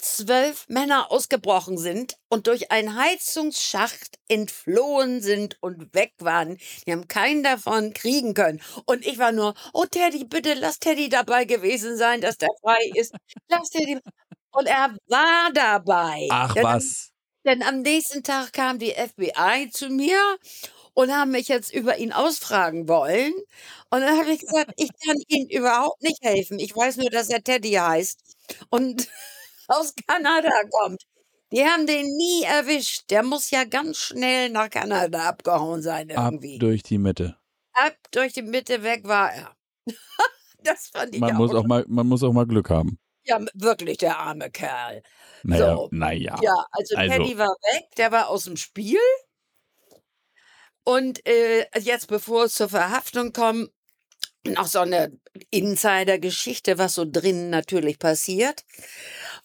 zwölf 0.00 0.66
Männer 0.68 1.10
ausgebrochen 1.12 1.78
sind 1.78 2.16
und 2.28 2.46
durch 2.46 2.70
einen 2.72 2.96
Heizungsschacht 2.96 4.18
entflohen 4.28 5.20
sind 5.22 5.56
und 5.60 5.94
weg 5.94 6.12
waren. 6.18 6.58
Die 6.86 6.92
haben 6.92 7.08
keinen 7.08 7.42
davon 7.42 7.92
kriegen 7.92 8.34
können. 8.34 8.60
Und 8.86 9.06
ich 9.06 9.18
war 9.18 9.32
nur, 9.32 9.54
oh 9.72 9.84
Teddy, 9.86 10.24
bitte 10.24 10.54
lass 10.54 10.78
Teddy 10.78 11.08
dabei 11.08 11.44
gewesen 11.44 11.96
sein, 11.96 12.20
dass 12.20 12.38
der 12.38 12.48
frei 12.62 12.78
ist. 12.94 13.14
Lass 13.48 13.70
Teddy. 13.70 13.98
Und 14.52 14.66
er 14.66 14.96
war 15.08 15.50
dabei. 15.52 16.26
Ach 16.30 16.54
denn, 16.54 16.62
was. 16.64 17.10
Denn 17.44 17.62
am 17.62 17.80
nächsten 17.82 18.22
Tag 18.22 18.52
kam 18.52 18.78
die 18.78 18.92
FBI 18.92 19.70
zu 19.70 19.88
mir 19.88 20.18
und 20.94 21.12
haben 21.12 21.30
mich 21.30 21.48
jetzt 21.48 21.72
über 21.72 21.98
ihn 21.98 22.12
ausfragen 22.12 22.88
wollen. 22.88 23.32
Und 23.90 24.00
dann 24.02 24.18
habe 24.18 24.30
ich 24.32 24.40
gesagt, 24.40 24.72
ich 24.76 24.90
kann 25.04 25.16
Ihnen 25.28 25.48
überhaupt 25.50 26.02
nicht 26.02 26.18
helfen. 26.22 26.58
Ich 26.58 26.74
weiß 26.76 26.96
nur, 26.98 27.10
dass 27.10 27.30
er 27.30 27.42
Teddy 27.42 27.72
heißt 27.72 28.20
und 28.70 29.08
aus 29.70 29.94
Kanada 30.06 30.50
kommt. 30.70 31.02
Die 31.52 31.64
haben 31.64 31.86
den 31.86 32.06
nie 32.16 32.44
erwischt. 32.44 33.10
Der 33.10 33.22
muss 33.22 33.50
ja 33.50 33.64
ganz 33.64 33.98
schnell 33.98 34.50
nach 34.50 34.70
Kanada 34.70 35.28
abgehauen 35.28 35.82
sein 35.82 36.10
irgendwie. 36.10 36.54
Ab 36.54 36.60
durch 36.60 36.82
die 36.82 36.98
Mitte. 36.98 37.36
Ab 37.72 37.96
durch 38.12 38.32
die 38.32 38.42
Mitte 38.42 38.82
weg 38.82 39.02
war 39.04 39.32
er. 39.32 39.56
das 40.62 40.88
fand 40.88 41.14
ich 41.14 41.20
man 41.20 41.34
auch 41.34 41.38
muss 41.38 41.54
auch 41.54 41.66
mal, 41.66 41.84
Man 41.88 42.06
muss 42.06 42.22
auch 42.22 42.32
mal 42.32 42.46
Glück 42.46 42.70
haben. 42.70 42.98
Ja, 43.24 43.38
wirklich, 43.54 43.98
der 43.98 44.18
arme 44.18 44.50
Kerl. 44.50 45.02
Naja, 45.42 45.76
so. 45.76 45.88
naja. 45.90 46.38
Ja, 46.42 46.66
also, 46.70 46.96
also 46.96 47.16
Teddy 47.16 47.38
war 47.38 47.48
weg, 47.48 47.84
der 47.96 48.12
war 48.12 48.28
aus 48.28 48.44
dem 48.44 48.56
Spiel. 48.56 48.98
Und 50.84 51.26
äh, 51.26 51.66
jetzt, 51.78 52.06
bevor 52.06 52.44
es 52.44 52.54
zur 52.54 52.68
Verhaftung 52.68 53.32
kommt, 53.32 53.70
noch 54.44 54.66
so 54.66 54.80
eine 54.80 55.19
Insider-Geschichte, 55.50 56.78
was 56.78 56.94
so 56.94 57.04
drinnen 57.04 57.50
natürlich 57.50 57.98
passiert. 57.98 58.64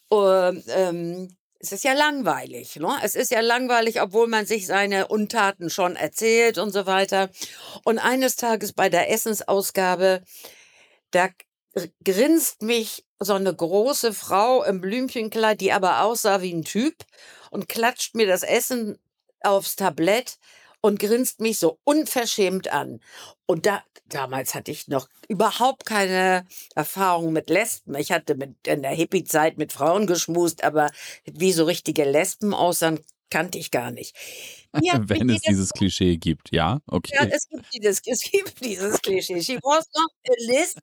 Und, 0.10 0.63
ähm, 0.69 1.36
es 1.60 1.71
ist 1.71 1.84
ja 1.84 1.93
langweilig. 1.93 2.76
Ne? 2.76 2.95
Es 3.04 3.15
ist 3.15 3.32
ja 3.32 3.41
langweilig, 3.41 4.02
obwohl 4.02 4.28
man 4.28 4.45
sich 4.45 4.67
seine 4.67 5.08
Untaten 5.08 5.69
schon 5.69 5.95
erzählt 5.95 6.58
und 6.58 6.71
so 6.71 6.86
weiter. 6.86 7.30
Und 7.84 7.98
eines 7.98 8.36
Tages 8.36 8.74
bei 8.74 8.89
der 8.89 9.12
Essensausgabe, 9.12 10.21
da 11.12 11.30
grinst 12.04 12.62
mich 12.62 13.06
so 13.19 13.34
eine 13.34 13.54
große 13.54 14.13
Frau 14.13 14.63
im 14.63 14.82
Blümchenkleid, 14.82 15.62
die 15.62 15.71
aber 15.71 16.02
aussah 16.04 16.41
wie 16.41 16.54
ein 16.54 16.63
Typ 16.63 16.95
und 17.52 17.67
klatscht 17.67 18.15
mir 18.15 18.28
das 18.28 18.43
Essen 18.43 18.98
aufs 19.41 19.76
Tablett 19.76 20.38
und 20.82 21.00
grinst 21.00 21.39
mich 21.39 21.58
so 21.58 21.80
unverschämt 21.84 22.71
an. 22.71 23.00
Und 23.47 23.65
da, 23.65 23.84
damals 24.10 24.55
hatte 24.55 24.71
ich 24.71 24.88
noch 24.88 25.08
überhaupt 25.27 25.86
keine 25.86 26.45
Erfahrung 26.75 27.34
mit 27.34 27.49
Lesben. 27.49 27.95
Ich 27.95 28.12
hatte 28.12 28.36
mit, 28.36 28.67
in 28.67 28.81
der 28.81 28.91
Hippie-Zeit 28.91 29.58
mit 29.58 29.71
Frauen 29.73 30.08
geschmust, 30.08 30.63
aber 30.63 30.89
wie 31.25 31.51
so 31.51 31.65
richtige 31.65 32.03
Lesben 32.05 32.53
aussahen, 32.53 32.99
kannte 33.29 33.58
ich 33.58 33.71
gar 33.71 33.91
nicht. 33.91 34.15
Ja, 34.81 34.93
Wenn 35.10 35.29
es 35.29 35.41
dieses 35.41 35.71
Klischee 35.71 36.17
gibt, 36.17 36.51
ja, 36.51 36.79
okay. 36.88 37.13
Ja, 37.15 37.25
es 37.25 37.47
gibt 37.49 37.65
dieses, 37.73 38.01
es 38.05 38.21
gibt 38.21 38.63
dieses 38.63 39.01
Klischee. 39.01 39.41
She 39.41 39.58
was 39.62 39.88
not 39.93 40.12
a, 40.29 40.51
list, 40.51 40.79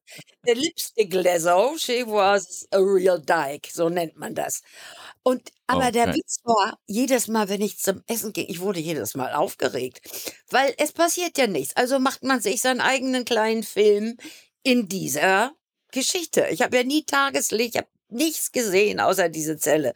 a 0.47 0.53
lipstick 0.53 1.15
lezo, 1.15 1.77
she 1.79 2.05
was 2.07 2.67
a 2.73 2.79
real 2.79 3.21
dyke, 3.21 3.69
so 3.71 3.89
nennt 3.89 4.17
man 4.17 4.35
das. 4.35 4.63
Und 5.25 5.51
aber 5.67 5.83
okay. 5.85 5.93
der 5.93 6.15
Witz 6.15 6.41
war, 6.45 6.79
jedes 6.87 7.29
Mal, 7.29 7.49
wenn 7.49 7.61
ich 7.61 7.79
zum 7.79 8.03
Essen 8.09 8.33
ging, 8.33 8.47
ich 8.49 8.61
wurde 8.61 8.81
jedes 8.81 9.15
Mal 9.15 9.33
aufgeregt, 9.35 10.01
weil 10.51 10.75
es 10.79 10.93
passiert 10.93 11.39
ja 11.39 11.47
nichts. 11.47 11.77
Also 11.77 11.99
macht 11.99 12.25
man 12.25 12.41
sich 12.41 12.61
seinen 12.61 12.81
eigenen 12.81 13.25
kleinen 13.25 13.63
Film 13.63 14.17
in 14.65 14.89
dieser 14.89 15.53
Geschichte. 15.93 16.47
Ich 16.51 16.63
habe 16.63 16.77
ja 16.77 16.83
nie 16.83 17.05
Tageslicht, 17.05 17.75
ich 17.75 17.79
habe 17.79 17.89
nichts 18.09 18.53
gesehen 18.53 19.01
außer 19.01 19.29
diese 19.29 19.57
Zelle. 19.57 19.95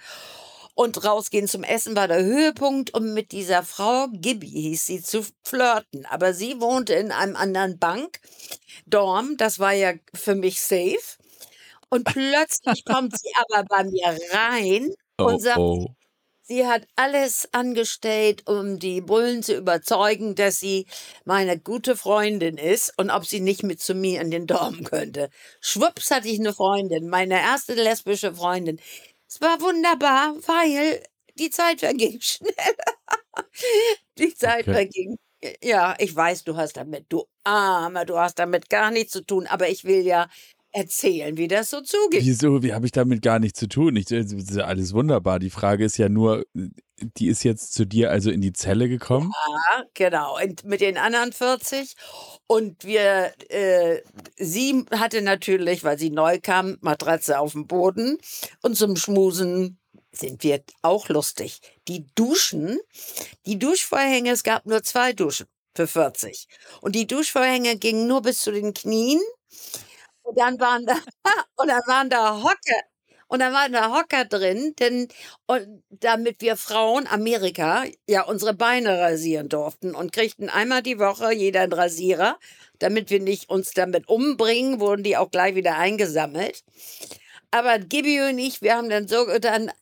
Und 0.75 1.03
rausgehen 1.05 1.49
zum 1.49 1.65
Essen 1.65 1.97
war 1.97 2.07
der 2.07 2.23
Höhepunkt, 2.23 2.93
um 2.93 3.15
mit 3.15 3.33
dieser 3.33 3.63
Frau, 3.63 4.09
Gibby 4.13 4.49
hieß 4.49 4.87
sie, 4.87 5.03
zu 5.03 5.25
flirten. 5.43 6.05
Aber 6.07 6.35
sie 6.35 6.61
wohnte 6.61 6.93
in 6.95 7.13
einem 7.13 7.35
anderen 7.35 7.79
Bank, 7.79 8.21
Dorm, 8.85 9.39
das 9.39 9.59
war 9.59 9.73
ja 9.73 9.95
für 10.15 10.35
mich 10.35 10.61
safe. 10.61 11.17
Und 11.89 12.05
plötzlich 12.05 12.85
kommt 12.85 13.19
sie 13.19 13.33
aber 13.49 13.65
bei 13.65 13.85
mir 13.85 14.19
rein 14.33 14.93
oh, 15.19 15.25
und 15.25 15.41
sagt, 15.41 15.59
oh. 15.59 15.87
sie 16.43 16.67
hat 16.67 16.87
alles 16.97 17.49
angestellt, 17.53 18.43
um 18.47 18.79
die 18.79 19.01
Bullen 19.01 19.43
zu 19.43 19.55
überzeugen, 19.57 20.35
dass 20.35 20.61
sie 20.61 20.87
meine 21.25 21.59
gute 21.59 21.97
Freundin 21.97 22.57
ist 22.59 22.93
und 22.99 23.11
ob 23.11 23.27
sie 23.27 23.41
nicht 23.41 23.63
mit 23.63 23.81
zu 23.81 23.95
mir 23.95 24.21
in 24.21 24.31
den 24.31 24.47
Dorm 24.47 24.85
könnte. 24.85 25.31
Schwupps 25.61 26.11
hatte 26.11 26.29
ich 26.29 26.39
eine 26.41 26.55
Freundin, 26.55 27.09
meine 27.09 27.41
erste 27.41 27.75
lesbische 27.75 28.35
Freundin. 28.35 28.81
Es 29.29 29.41
war 29.41 29.61
wunderbar, 29.61 30.35
weil 30.47 31.03
die 31.39 31.51
Zeit 31.51 31.81
verging 31.81 32.21
schneller. 32.21 32.55
die 34.19 34.35
Zeit 34.35 34.63
okay. 34.63 34.73
verging. 34.73 35.17
Ja, 35.63 35.95
ich 35.99 36.15
weiß, 36.17 36.45
du 36.45 36.57
hast 36.57 36.77
damit, 36.77 37.07
du 37.11 37.27
Armer, 37.45 38.05
du 38.05 38.19
hast 38.19 38.39
damit 38.39 38.71
gar 38.71 38.91
nichts 38.91 39.13
zu 39.13 39.21
tun, 39.25 39.47
aber 39.47 39.69
ich 39.69 39.85
will 39.85 40.05
ja 40.05 40.29
erzählen, 40.77 41.37
wie 41.39 41.49
das 41.49 41.71
so 41.71 41.81
zugeht. 41.81 42.23
Wieso? 42.23 42.63
Wie 42.63 42.75
habe 42.75 42.85
ich 42.85 42.93
damit 42.93 43.23
gar 43.23 43.39
nichts 43.39 43.59
zu 43.59 43.67
tun? 43.67 43.97
Ich, 43.97 44.07
das 44.07 44.33
ist 44.33 44.59
alles 44.59 44.93
wunderbar. 44.93 45.39
Die 45.39 45.51
Frage 45.51 45.85
ist 45.85 45.97
ja 45.97 46.11
nur, 46.11 46.45
die 46.99 47.29
ist 47.29 47.45
jetzt 47.45 47.73
zu 47.73 47.87
dir 47.87 48.11
also 48.11 48.31
in 48.31 48.43
die 48.43 48.53
Zelle 48.53 48.89
gekommen? 48.89 49.33
Ja, 49.49 49.85
genau. 49.95 50.39
Und 50.43 50.65
mit 50.65 50.83
den 50.83 50.99
anderen 50.99 51.33
40. 51.33 51.95
Und 52.47 52.85
wir, 52.85 53.33
äh, 53.49 54.03
sie 54.37 54.85
hatte 54.93 55.23
natürlich, 55.23 55.83
weil 55.83 55.99
sie 55.99 56.11
neu 56.11 56.39
kam, 56.43 56.77
Matratze 56.83 57.39
auf 57.39 57.53
dem 57.53 57.67
Boden. 57.67 58.19
Und 58.63 58.77
zum 58.77 58.97
Schmusen 58.97 59.79
sind 60.13 60.43
wir 60.45 60.63
auch 60.83 61.09
lustig. 61.09 61.61
Die 61.89 62.07
Duschen, 62.15 62.79
die 63.47 63.59
Duschvorhänge, 63.59 64.31
es 64.31 64.43
gab 64.43 64.67
nur 64.67 64.83
zwei 64.83 65.15
Duschen 65.15 65.47
für 65.75 65.87
40. 65.87 66.49
Und 66.83 66.95
die 66.95 67.07
Duschvorhänge 67.07 67.79
gingen 67.79 68.07
nur 68.07 68.21
bis 68.21 68.43
zu 68.43 68.53
den 68.53 68.75
Knien. 68.75 69.21
Und 70.27 70.39
dann 70.39 70.59
waren 70.61 70.87
da, 70.87 70.95
und 71.57 71.69
dann 71.69 71.83
waren 71.87 72.11
da 72.11 72.43
Hocker, 72.43 72.83
und 73.29 73.41
dann 73.41 73.53
waren 73.53 73.73
da 73.73 73.93
Hocker 73.93 74.25
drin, 74.25 74.75
denn 74.79 75.09
und 75.47 75.83
damit 75.91 76.41
wir 76.41 76.57
Frauen 76.57 77.07
Amerika 77.09 77.85
ja 78.09 78.23
unsere 78.23 78.55
Beine 78.55 79.01
rasieren 79.01 79.49
durften 79.49 79.95
und 79.95 80.13
kriegten 80.13 80.49
einmal 80.51 80.83
die 80.83 80.99
Woche 80.99 81.33
jeder 81.33 81.63
einen 81.63 81.73
Rasierer, 81.73 82.39
damit 82.79 83.11
wir 83.11 83.21
nicht 83.21 83.49
uns 83.51 83.73
damit 83.73 84.09
umbringen, 84.09 84.81
wurden 84.81 85.03
die 85.05 85.17
auch 85.17 85.31
gleich 85.31 85.55
wieder 85.57 85.77
eingesammelt. 85.77 86.63
Aber 87.53 87.79
Gibi 87.79 88.21
und 88.23 88.39
ich, 88.39 88.63
wir 88.63 88.77
haben 88.77 88.91
dann 88.91 89.09
so 89.09 89.27
dann 89.41 89.73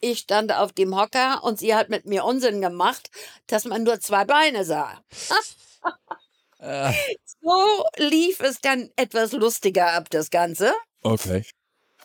ich 0.00 0.20
stand 0.20 0.52
auf 0.54 0.72
dem 0.72 0.96
Hocker 0.96 1.44
und 1.44 1.58
sie 1.58 1.74
hat 1.74 1.90
mit 1.90 2.06
mir 2.06 2.24
Unsinn 2.24 2.62
gemacht, 2.62 3.10
dass 3.48 3.66
man 3.66 3.84
nur 3.84 4.00
zwei 4.00 4.24
Beine 4.24 4.64
sah. 4.64 5.02
Äh. 6.60 6.92
so 7.42 7.84
lief 7.96 8.40
es 8.40 8.60
dann 8.60 8.90
etwas 8.96 9.32
lustiger 9.32 9.92
ab, 9.92 10.10
das 10.10 10.30
Ganze. 10.30 10.72
Okay 11.02 11.44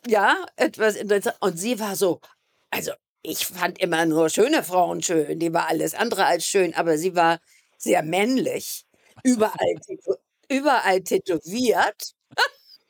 ja, 0.07 0.45
etwas 0.55 0.95
interessant. 0.95 1.37
Und 1.39 1.57
sie 1.57 1.79
war 1.79 1.95
so, 1.95 2.21
also 2.69 2.91
ich 3.21 3.45
fand 3.45 3.79
immer 3.79 4.05
nur 4.05 4.29
schöne 4.29 4.63
Frauen 4.63 5.01
schön, 5.01 5.39
die 5.39 5.53
war 5.53 5.67
alles 5.67 5.95
andere 5.95 6.25
als 6.25 6.45
schön, 6.45 6.73
aber 6.75 6.97
sie 6.97 7.15
war 7.15 7.39
sehr 7.77 8.03
männlich, 8.03 8.85
überall, 9.23 9.75
überall 10.49 11.01
tätowiert. 11.01 12.13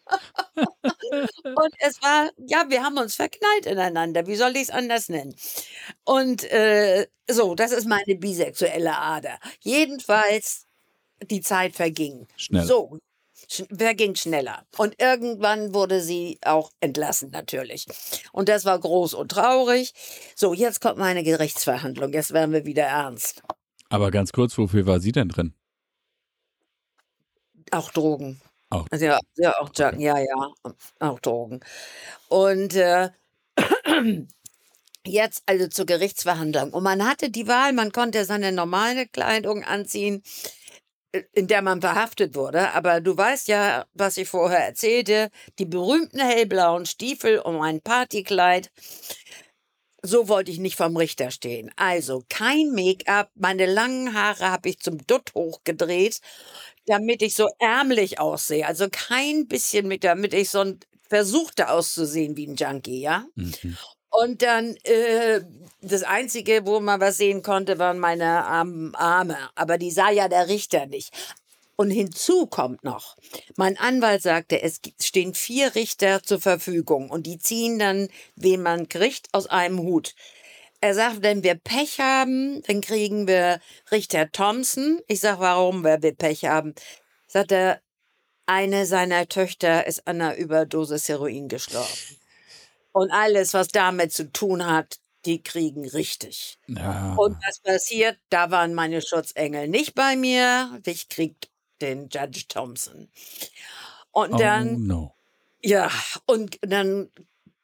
und 0.56 1.74
es 1.80 2.00
war, 2.04 2.30
ja, 2.38 2.66
wir 2.70 2.84
haben 2.84 2.98
uns 2.98 3.16
verknallt 3.16 3.66
ineinander. 3.66 4.28
Wie 4.28 4.36
soll 4.36 4.56
ich 4.56 4.64
es 4.64 4.70
anders 4.70 5.10
nennen? 5.10 5.36
Und 6.04 6.44
äh, 6.52 7.08
so, 7.28 7.56
das 7.56 7.72
ist 7.72 7.88
meine 7.88 8.16
bisexuelle 8.16 8.96
Ader. 8.96 9.40
Jedenfalls, 9.62 10.68
die 11.24 11.42
Zeit 11.42 11.76
verging. 11.76 12.28
Schnell. 12.36 12.66
So, 12.66 13.00
Wer 13.70 13.96
ging 13.96 14.16
schneller? 14.16 14.66
Und 14.78 15.00
irgendwann 15.00 15.74
wurde 15.74 16.02
sie 16.02 16.40
auch 16.44 16.72
entlassen, 16.80 17.32
natürlich. 17.32 17.86
Und 18.32 18.50
das 18.50 18.66
war 18.66 18.80
groß 18.80 19.14
und 19.14 19.30
traurig. 19.30 19.94
So, 20.36 20.54
jetzt 20.54 20.82
kommt 20.82 20.98
meine 20.98 21.24
Gerichtsverhandlung. 21.24 22.14
Jetzt 22.14 22.34
werden 22.34 22.54
wir 22.54 22.66
wieder 22.66 22.84
ernst. 22.84 23.44
Aber 23.90 24.10
ganz 24.10 24.32
kurz, 24.32 24.58
wofür 24.58 24.86
war 24.86 25.00
sie 25.00 25.12
denn 25.12 25.30
drin? 25.30 25.54
Auch 27.72 27.92
Drogen. 27.92 28.42
Auch. 28.70 28.88
Also 28.90 29.06
ja, 29.06 29.20
ja, 29.36 29.54
auch 29.60 29.70
okay. 29.70 29.96
ja, 30.00 30.18
ja, 30.18 30.80
auch 31.00 31.20
Drogen. 31.20 31.60
Und 32.30 32.76
äh, 32.76 33.10
jetzt 35.06 35.44
also 35.46 35.68
zur 35.68 35.86
Gerichtsverhandlung. 35.86 36.72
Und 36.74 36.84
man 36.84 37.06
hatte 37.06 37.30
die 37.30 37.48
Wahl, 37.48 37.74
man 37.74 37.92
konnte 37.92 38.26
seine 38.26 38.52
normale 38.52 39.08
Kleidung 39.08 39.64
anziehen 39.64 40.24
in 41.34 41.48
der 41.48 41.62
man 41.62 41.82
verhaftet 41.82 42.36
wurde. 42.36 42.72
Aber 42.74 43.02
du 43.02 43.16
weißt 43.16 43.48
ja, 43.48 43.86
was 43.94 44.18
ich 44.18 44.28
vorher 44.30 44.66
erzählte, 44.66 45.30
die 45.60 45.66
berühmten 45.66 46.20
hellblauen 46.20 46.86
Stiefel 46.86 47.40
und 47.40 47.58
mein 47.58 47.82
Partykleid. 47.82 48.72
So 50.02 50.28
wollte 50.28 50.52
ich 50.52 50.60
nicht 50.60 50.76
vom 50.76 50.96
Richter 50.98 51.32
stehen. 51.32 51.72
Also 51.78 52.24
kein 52.30 52.72
Make-up, 52.74 53.32
meine 53.36 53.66
langen 53.66 54.14
Haare 54.14 54.52
habe 54.52 54.70
ich 54.70 54.80
zum 54.80 55.00
Dutt 55.08 55.34
hochgedreht, 55.34 56.20
damit 56.86 57.24
ich 57.24 57.36
so 57.36 57.48
ärmlich 57.60 58.20
aussehe. 58.20 58.68
Also 58.68 58.88
kein 58.92 59.48
bisschen 59.48 59.88
mit, 59.88 60.04
damit 60.04 60.34
ich 60.34 60.50
so 60.50 60.60
ein 60.60 60.80
versuchte 61.10 61.70
auszusehen 61.70 62.36
wie 62.38 62.48
ein 62.48 62.56
Junkie, 62.56 63.02
ja. 63.02 63.26
Mhm. 63.36 63.78
Und 64.22 64.42
dann 64.42 64.76
äh, 64.84 65.42
das 65.82 66.04
Einzige, 66.04 66.66
wo 66.66 66.80
man 66.80 67.00
was 67.00 67.18
sehen 67.18 67.44
konnte, 67.44 67.80
waren 67.80 68.00
meine 68.00 68.46
Arme. 68.46 69.38
Aber 69.56 69.78
die 69.78 69.92
sah 69.92 70.10
ja 70.10 70.28
der 70.28 70.48
Richter 70.48 70.86
nicht. 70.86 71.14
Und 71.78 71.92
hinzu 71.92 72.48
kommt 72.48 72.86
noch, 72.86 73.18
mein 73.58 73.78
Anwalt 73.78 74.22
sagte, 74.22 74.62
es 74.62 74.80
stehen 75.02 75.34
vier 75.34 75.76
Richter 75.76 76.24
zur 76.24 76.40
Verfügung 76.40 77.10
und 77.10 77.26
die 77.26 77.38
ziehen 77.38 77.80
dann, 77.80 78.08
wen 78.38 78.62
man 78.62 78.88
kriegt, 78.88 79.28
aus 79.34 79.48
einem 79.48 79.80
Hut. 79.80 80.16
Er 80.80 80.94
sagt, 80.94 81.22
wenn 81.22 81.44
wir 81.44 81.56
Pech 81.56 82.00
haben, 82.00 82.62
dann 82.64 82.80
kriegen 82.80 83.28
wir 83.28 83.60
Richter 83.92 84.32
Thompson. 84.32 85.02
Ich 85.08 85.20
sage, 85.20 85.42
warum, 85.42 85.84
weil 85.84 86.02
wir 86.02 86.14
Pech 86.14 86.46
haben? 86.46 86.76
Sagt 87.28 87.52
er, 87.52 87.82
eine 88.46 88.86
seiner 88.86 89.28
Töchter 89.28 89.86
ist 89.86 90.08
an 90.08 90.22
einer 90.22 90.38
Überdosis 90.38 91.10
Heroin 91.10 91.50
gestorben. 91.50 91.90
Und 92.96 93.12
alles, 93.12 93.54
was 93.54 93.68
damit 93.68 94.14
zu 94.14 94.32
tun 94.32 94.66
hat, 94.66 95.00
die 95.26 95.44
kriegen 95.44 95.86
richtig. 95.86 96.58
Ja. 96.68 97.14
Und 97.18 97.36
was 97.46 97.60
passiert? 97.60 98.18
Da 98.30 98.52
waren 98.52 98.74
meine 98.74 99.02
Schutzengel 99.02 99.68
nicht 99.68 99.96
bei 99.96 100.16
mir. 100.16 100.80
Ich 100.86 101.10
krieg 101.10 101.36
den 101.82 102.08
Judge 102.08 102.46
Thompson. 102.48 103.10
Und 104.12 104.36
oh, 104.36 104.38
dann, 104.38 104.88
no. 104.88 105.14
ja, 105.62 105.92
und 106.26 106.58
dann 106.62 107.10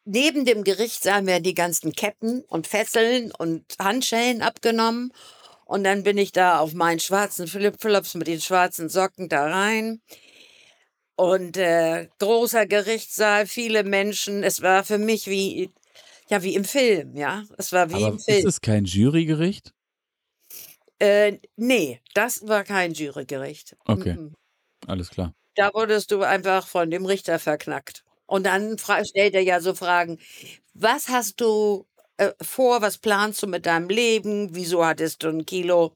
neben 0.04 0.44
dem 0.44 0.66
Gerichtssaal 0.66 1.26
werden 1.26 1.44
die 1.44 1.54
ganzen 1.54 1.94
Ketten 1.94 2.42
und 2.42 2.68
Fesseln 2.68 3.32
und 3.32 3.64
Handschellen 3.80 4.42
abgenommen. 4.42 5.14
Und 5.64 5.86
dann 5.86 6.04
bin 6.04 6.18
ich 6.18 6.34
da 6.34 6.60
auf 6.60 6.74
meinen 6.74 7.00
schwarzen 7.00 7.48
Flip-Flops 7.48 8.16
mit 8.16 8.28
den 8.28 8.42
schwarzen 8.42 8.90
Socken 8.90 9.30
da 9.30 9.46
rein. 9.46 10.02
Und 11.22 11.56
äh, 11.56 12.08
großer 12.18 12.66
Gerichtssaal, 12.66 13.46
viele 13.46 13.84
Menschen. 13.84 14.44
Es 14.44 14.64
war 14.64 14.84
für 14.84 14.98
mich 14.98 15.28
wie, 15.28 15.70
ja, 16.32 16.42
wie 16.42 16.56
im 16.56 16.66
Film, 16.66 17.16
ja. 17.16 17.44
Es 17.60 17.72
war 17.72 17.92
wie 17.92 17.94
Aber 17.94 18.08
im 18.08 18.20
Film. 18.20 18.40
Ist 18.40 18.46
es 18.46 18.60
kein 18.60 18.86
Jurygericht? 18.86 19.72
Äh, 20.98 21.38
nee, 21.58 22.02
das 22.16 22.48
war 22.48 22.64
kein 22.64 22.94
Jurygericht. 22.94 23.78
Okay. 23.86 24.16
Mhm. 24.16 24.34
Alles 24.88 25.12
klar. 25.12 25.36
Da 25.54 25.72
wurdest 25.76 26.10
du 26.10 26.24
einfach 26.24 26.66
von 26.66 26.90
dem 26.90 27.06
Richter 27.06 27.38
verknackt. 27.38 28.04
Und 28.26 28.48
dann 28.48 28.80
stellt 28.80 29.36
er 29.36 29.44
ja 29.44 29.62
so 29.62 29.76
Fragen, 29.76 30.18
was 30.74 31.08
hast 31.08 31.40
du 31.40 31.86
äh, 32.18 32.32
vor, 32.42 32.82
was 32.82 32.98
planst 32.98 33.44
du 33.44 33.48
mit 33.48 33.68
deinem 33.68 33.90
Leben, 33.90 34.56
wieso 34.56 34.84
hattest 34.84 35.22
du 35.22 35.28
ein 35.28 35.46
Kilo? 35.46 35.94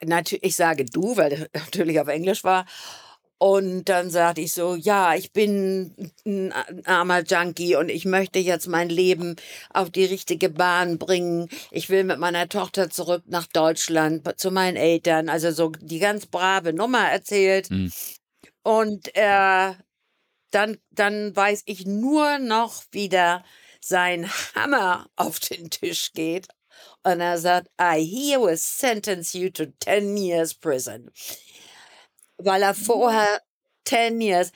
Natürlich, 0.00 0.44
ich 0.44 0.54
sage 0.54 0.84
du, 0.84 1.16
weil 1.16 1.32
er 1.32 1.48
natürlich 1.64 1.98
auf 1.98 2.06
Englisch 2.06 2.44
war. 2.44 2.66
Und 3.44 3.90
dann 3.90 4.08
sagte 4.08 4.40
ich 4.40 4.54
so, 4.54 4.74
ja, 4.74 5.14
ich 5.14 5.34
bin 5.34 5.94
ein 6.24 6.50
armer 6.86 7.24
Junkie 7.24 7.76
und 7.76 7.90
ich 7.90 8.06
möchte 8.06 8.38
jetzt 8.38 8.68
mein 8.68 8.88
Leben 8.88 9.36
auf 9.68 9.90
die 9.90 10.06
richtige 10.06 10.48
Bahn 10.48 10.96
bringen. 10.96 11.50
Ich 11.70 11.90
will 11.90 12.04
mit 12.04 12.18
meiner 12.18 12.48
Tochter 12.48 12.88
zurück 12.88 13.24
nach 13.26 13.46
Deutschland 13.46 14.26
zu 14.40 14.50
meinen 14.50 14.78
Eltern. 14.78 15.28
Also 15.28 15.50
so 15.50 15.72
die 15.78 15.98
ganz 15.98 16.24
brave 16.24 16.72
Nummer 16.72 17.06
erzählt. 17.10 17.70
Mhm. 17.70 17.92
Und 18.62 19.14
äh, 19.14 19.74
dann, 20.50 20.78
dann 20.90 21.36
weiß 21.36 21.64
ich 21.66 21.84
nur 21.84 22.38
noch, 22.38 22.82
wie 22.92 23.10
da 23.10 23.44
sein 23.78 24.26
Hammer 24.54 25.10
auf 25.16 25.38
den 25.38 25.68
Tisch 25.68 26.12
geht. 26.14 26.48
Und 27.02 27.20
er 27.20 27.36
sagt, 27.36 27.68
I 27.78 28.02
herewith 28.02 28.62
sentence 28.62 29.34
you 29.34 29.50
to 29.50 29.66
10 29.84 30.16
years 30.16 30.54
prison 30.54 31.10
weil 32.38 32.62
er 32.62 32.74
vorher 32.74 33.40
10 33.84 34.20
years, 34.20 34.50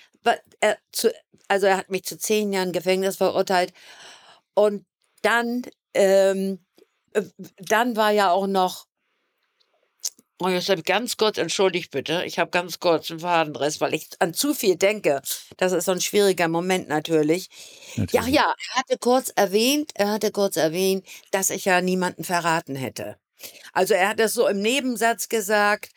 er 0.61 0.79
zu, 0.93 1.13
also 1.49 1.67
er 1.67 1.79
hat 1.79 1.91
mich 1.91 2.05
zu 2.05 2.19
zehn 2.19 2.53
Jahren 2.53 2.73
Gefängnis 2.73 3.17
verurteilt. 3.17 3.73
Und 4.55 4.85
dann, 5.23 5.63
ähm, 5.95 6.65
äh, 7.13 7.23
dann 7.59 7.97
war 7.97 8.11
ja 8.11 8.31
auch 8.31 8.47
noch, 8.47 8.87
oh, 10.41 10.49
jetzt 10.49 10.69
habe 10.69 10.81
ich 10.81 10.87
ganz 10.87 11.17
kurz, 11.17 11.39
entschuldigt 11.39 11.91
bitte, 11.91 12.23
ich 12.25 12.39
habe 12.39 12.51
ganz 12.51 12.79
kurz 12.79 13.11
einen 13.11 13.21
Fadenriss, 13.21 13.81
weil 13.81 13.95
ich 13.95 14.09
an 14.19 14.35
zu 14.35 14.55
viel 14.55 14.77
denke. 14.77 15.23
Das 15.57 15.73
ist 15.73 15.87
so 15.87 15.93
ein 15.93 16.01
schwieriger 16.01 16.49
Moment 16.49 16.89
natürlich. 16.89 17.49
natürlich. 17.97 18.13
Ja, 18.13 18.27
ja, 18.27 18.55
er 18.75 18.81
hatte 18.81 18.99
kurz 18.99 19.33
erwähnt, 19.35 19.93
er 19.95 20.13
hatte 20.13 20.31
kurz 20.31 20.57
erwähnt, 20.57 21.07
dass 21.31 21.51
ich 21.51 21.65
ja 21.65 21.81
niemanden 21.81 22.25
verraten 22.25 22.77
hätte. 22.77 23.17
Also 23.73 23.95
er 23.95 24.09
hat 24.09 24.21
das 24.21 24.35
so 24.35 24.49
im 24.49 24.61
Nebensatz 24.61 25.29
gesagt, 25.29 25.91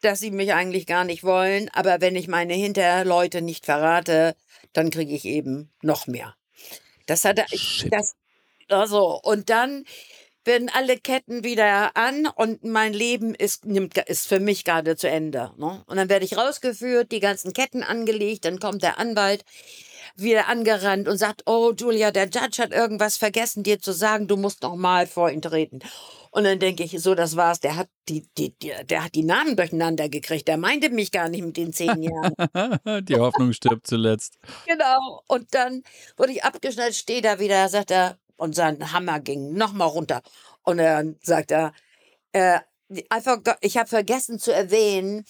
dass 0.00 0.20
sie 0.20 0.30
mich 0.30 0.52
eigentlich 0.52 0.86
gar 0.86 1.04
nicht 1.04 1.24
wollen, 1.24 1.68
aber 1.72 2.00
wenn 2.00 2.16
ich 2.16 2.28
meine 2.28 2.54
Hinterleute 2.54 3.42
nicht 3.42 3.64
verrate, 3.64 4.36
dann 4.72 4.90
kriege 4.90 5.14
ich 5.14 5.24
eben 5.24 5.70
noch 5.82 6.06
mehr. 6.06 6.34
Das 7.06 7.24
hat 7.24 7.38
er, 7.38 7.46
das, 7.90 8.14
also, 8.68 9.20
und 9.22 9.48
dann 9.48 9.84
werden 10.44 10.70
alle 10.72 10.96
Ketten 10.96 11.44
wieder 11.44 11.96
an 11.96 12.26
und 12.26 12.64
mein 12.64 12.92
Leben 12.92 13.34
ist, 13.34 13.64
nimmt, 13.64 13.98
ist 13.98 14.28
für 14.28 14.40
mich 14.40 14.64
gerade 14.64 14.96
zu 14.96 15.08
Ende. 15.08 15.52
Ne? 15.56 15.82
Und 15.86 15.96
dann 15.96 16.08
werde 16.08 16.24
ich 16.24 16.36
rausgeführt, 16.36 17.10
die 17.10 17.20
ganzen 17.20 17.52
Ketten 17.52 17.82
angelegt, 17.82 18.44
dann 18.44 18.60
kommt 18.60 18.82
der 18.82 18.98
Anwalt 18.98 19.44
wieder 20.16 20.48
angerannt 20.48 21.08
und 21.08 21.18
sagt, 21.18 21.42
oh 21.46 21.72
Julia, 21.76 22.10
der 22.10 22.24
Judge 22.24 22.62
hat 22.62 22.72
irgendwas 22.72 23.16
vergessen, 23.16 23.62
dir 23.62 23.80
zu 23.80 23.92
sagen, 23.92 24.28
du 24.28 24.36
musst 24.36 24.62
noch 24.62 24.76
mal 24.76 25.06
vor 25.06 25.30
ihn 25.30 25.42
treten. 25.42 25.80
Und 26.30 26.44
dann 26.44 26.58
denke 26.58 26.84
ich, 26.84 26.92
so, 27.00 27.14
das 27.14 27.36
war's. 27.36 27.60
Der 27.60 27.76
hat 27.76 27.88
die, 28.10 28.28
die, 28.36 28.54
die, 28.58 28.72
der 28.84 29.04
hat 29.04 29.14
die 29.14 29.22
Namen 29.22 29.56
durcheinander 29.56 30.10
gekriegt. 30.10 30.48
Der 30.48 30.58
meinte 30.58 30.90
mich 30.90 31.10
gar 31.10 31.30
nicht 31.30 31.42
mit 31.42 31.56
den 31.56 31.72
zehn 31.72 32.02
Jahren. 32.02 32.34
die 33.06 33.16
Hoffnung 33.16 33.54
stirbt 33.54 33.86
zuletzt. 33.86 34.38
Genau. 34.66 35.22
Und 35.28 35.54
dann 35.54 35.82
wurde 36.18 36.32
ich 36.32 36.44
abgeschnallt, 36.44 36.94
stehe 36.94 37.22
da 37.22 37.38
wieder, 37.38 37.68
sagt 37.70 37.90
er, 37.90 38.18
und 38.36 38.54
sein 38.54 38.92
Hammer 38.92 39.20
ging 39.20 39.54
nochmal 39.54 39.88
runter. 39.88 40.20
Und 40.62 40.76
dann 40.76 41.16
sagt 41.22 41.52
er, 41.52 41.72
äh, 42.32 42.60
ich 42.88 43.76
habe 43.78 43.88
vergessen 43.88 44.38
zu 44.38 44.52
erwähnen, 44.52 45.24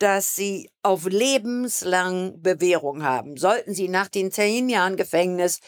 dass 0.00 0.34
sie 0.34 0.70
auf 0.82 1.06
lebenslang 1.06 2.40
Bewährung 2.40 3.02
haben. 3.02 3.36
Sollten 3.36 3.74
sie 3.74 3.88
nach 3.88 4.08
den 4.08 4.32
zehn 4.32 4.70
Jahren 4.70 4.96
Gefängnis, 4.96 5.60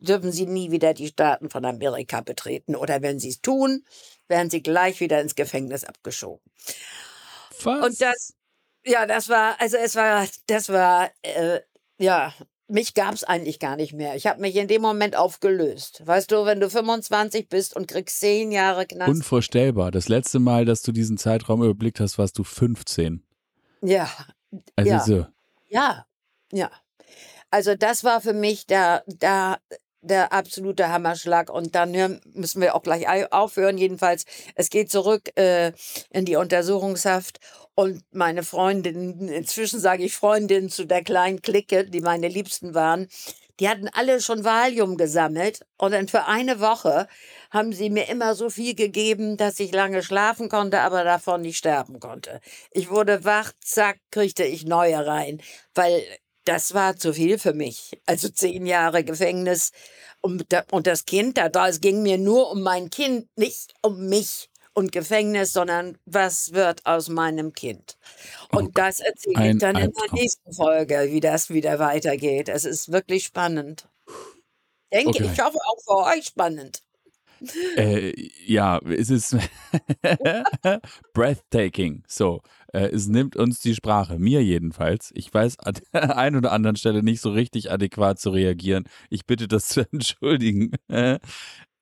dürfen 0.00 0.32
sie 0.32 0.46
nie 0.46 0.70
wieder 0.70 0.92
die 0.92 1.08
Staaten 1.08 1.48
von 1.48 1.64
Amerika 1.64 2.20
betreten. 2.20 2.76
Oder 2.76 3.00
wenn 3.00 3.18
sie 3.18 3.30
es 3.30 3.40
tun, 3.40 3.82
werden 4.28 4.50
sie 4.50 4.62
gleich 4.62 5.00
wieder 5.00 5.20
ins 5.22 5.34
Gefängnis 5.34 5.84
abgeschoben. 5.84 6.44
Was? 7.62 7.86
Und 7.86 8.00
das, 8.02 8.34
ja, 8.84 9.06
das 9.06 9.30
war, 9.30 9.58
also 9.58 9.78
es 9.78 9.96
war, 9.96 10.26
das 10.46 10.68
war, 10.68 11.10
äh, 11.22 11.60
ja, 11.98 12.34
mich 12.68 12.92
gab 12.92 13.14
es 13.14 13.24
eigentlich 13.24 13.60
gar 13.60 13.76
nicht 13.76 13.94
mehr. 13.94 14.14
Ich 14.14 14.26
habe 14.26 14.42
mich 14.42 14.56
in 14.56 14.68
dem 14.68 14.82
Moment 14.82 15.16
aufgelöst. 15.16 16.02
Weißt 16.04 16.30
du, 16.30 16.44
wenn 16.44 16.60
du 16.60 16.68
25 16.68 17.48
bist 17.48 17.74
und 17.74 17.88
kriegst 17.88 18.20
zehn 18.20 18.52
Jahre 18.52 18.84
Knast. 18.84 19.08
Unvorstellbar. 19.08 19.90
Das 19.90 20.08
letzte 20.08 20.38
Mal, 20.38 20.66
dass 20.66 20.82
du 20.82 20.92
diesen 20.92 21.16
Zeitraum 21.16 21.62
überblickt 21.62 22.00
hast, 22.00 22.18
warst 22.18 22.38
du 22.38 22.44
15. 22.44 23.22
Ja. 23.84 24.08
Also 24.76 24.90
ja. 24.90 25.00
so. 25.00 25.26
Ja, 25.68 26.06
ja. 26.52 26.70
Also 27.50 27.74
das 27.76 28.02
war 28.02 28.20
für 28.20 28.32
mich 28.32 28.66
der, 28.66 29.04
der, 29.06 29.58
der 30.00 30.32
absolute 30.32 30.88
Hammerschlag. 30.88 31.50
Und 31.50 31.74
dann 31.74 32.20
müssen 32.32 32.60
wir 32.60 32.74
auch 32.74 32.82
gleich 32.82 33.06
aufhören. 33.32 33.78
Jedenfalls, 33.78 34.24
es 34.54 34.70
geht 34.70 34.90
zurück 34.90 35.30
äh, 35.36 35.72
in 36.10 36.24
die 36.24 36.36
Untersuchungshaft. 36.36 37.38
Und 37.74 38.02
meine 38.12 38.42
Freundin, 38.42 39.28
inzwischen 39.28 39.80
sage 39.80 40.04
ich 40.04 40.14
Freundin 40.14 40.70
zu 40.70 40.86
der 40.86 41.02
kleinen 41.02 41.42
Clique, 41.42 41.84
die 41.84 42.00
meine 42.00 42.28
Liebsten 42.28 42.74
waren, 42.74 43.08
die 43.60 43.68
hatten 43.68 43.88
alle 43.88 44.20
schon 44.20 44.44
Valium 44.44 44.96
gesammelt. 44.96 45.60
Und 45.76 45.92
dann 45.92 46.08
für 46.08 46.24
eine 46.26 46.60
Woche 46.60 47.06
haben 47.54 47.72
sie 47.72 47.88
mir 47.88 48.08
immer 48.08 48.34
so 48.34 48.50
viel 48.50 48.74
gegeben, 48.74 49.36
dass 49.36 49.60
ich 49.60 49.72
lange 49.72 50.02
schlafen 50.02 50.48
konnte, 50.48 50.80
aber 50.80 51.04
davon 51.04 51.40
nicht 51.42 51.56
sterben 51.56 52.00
konnte. 52.00 52.40
Ich 52.72 52.90
wurde 52.90 53.24
wach, 53.24 53.52
zack, 53.60 53.98
kriegte 54.10 54.44
ich 54.44 54.66
neue 54.66 55.06
rein, 55.06 55.40
weil 55.74 56.02
das 56.44 56.74
war 56.74 56.96
zu 56.96 57.14
viel 57.14 57.38
für 57.38 57.54
mich. 57.54 57.98
Also 58.06 58.28
zehn 58.28 58.66
Jahre 58.66 59.04
Gefängnis 59.04 59.70
und, 60.20 60.46
und 60.72 60.86
das 60.86 61.06
Kind 61.06 61.38
da, 61.38 61.68
es 61.68 61.80
ging 61.80 62.02
mir 62.02 62.18
nur 62.18 62.50
um 62.50 62.62
mein 62.62 62.90
Kind, 62.90 63.28
nicht 63.36 63.72
um 63.82 64.08
mich 64.08 64.50
und 64.74 64.90
Gefängnis, 64.90 65.52
sondern 65.52 65.96
was 66.04 66.52
wird 66.52 66.84
aus 66.84 67.08
meinem 67.08 67.52
Kind? 67.52 67.96
Und 68.50 68.66
oh, 68.66 68.70
das 68.74 68.98
erzähle 68.98 69.52
ich 69.52 69.58
dann 69.58 69.76
in 69.76 69.92
der 69.92 70.12
nächsten 70.12 70.52
Folge, 70.52 71.08
wie 71.10 71.20
das 71.20 71.50
wieder 71.50 71.78
weitergeht. 71.78 72.48
Es 72.48 72.64
ist 72.64 72.90
wirklich 72.90 73.24
spannend. 73.24 73.88
Denke, 74.92 75.10
okay. 75.10 75.30
ich 75.32 75.40
hoffe 75.40 75.58
auch 75.64 75.82
für 75.84 76.16
euch 76.16 76.26
spannend. 76.26 76.82
Äh, 77.76 78.14
ja, 78.46 78.78
es 78.78 79.10
ist 79.10 79.36
breathtaking. 81.12 82.02
So, 82.06 82.40
äh, 82.72 82.86
es 82.86 83.08
nimmt 83.08 83.36
uns 83.36 83.60
die 83.60 83.74
Sprache, 83.74 84.18
mir 84.18 84.42
jedenfalls. 84.42 85.10
Ich 85.14 85.32
weiß 85.32 85.58
an 85.60 85.74
der 85.92 86.16
einen 86.16 86.36
oder 86.36 86.52
anderen 86.52 86.76
Stelle 86.76 87.02
nicht 87.02 87.20
so 87.20 87.30
richtig 87.32 87.70
adäquat 87.70 88.18
zu 88.18 88.30
reagieren. 88.30 88.84
Ich 89.10 89.26
bitte 89.26 89.48
das 89.48 89.68
zu 89.68 89.86
entschuldigen. 89.92 90.72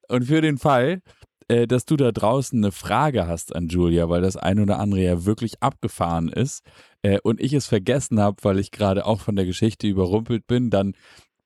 Und 0.09 0.25
für 0.25 0.41
den 0.41 0.59
Fall, 0.59 1.03
äh, 1.49 1.67
dass 1.67 1.85
du 1.85 1.97
da 1.97 2.13
draußen 2.13 2.59
eine 2.59 2.73
Frage 2.73 3.27
hast 3.27 3.55
an 3.55 3.69
Julia, 3.69 4.09
weil 4.09 4.23
das 4.23 4.37
ein 4.37 4.61
oder 4.61 4.79
andere 4.79 5.03
ja 5.03 5.25
wirklich 5.25 5.63
abgefahren 5.63 6.29
ist 6.29 6.65
äh, 7.03 7.19
und 7.23 7.41
ich 7.41 7.53
es 7.53 7.67
vergessen 7.67 8.21
habe, 8.21 8.37
weil 8.43 8.59
ich 8.59 8.71
gerade 8.71 9.05
auch 9.05 9.21
von 9.21 9.37
der 9.37 9.45
Geschichte 9.45 9.87
überrumpelt 9.87 10.47
bin, 10.47 10.71
dann 10.71 10.95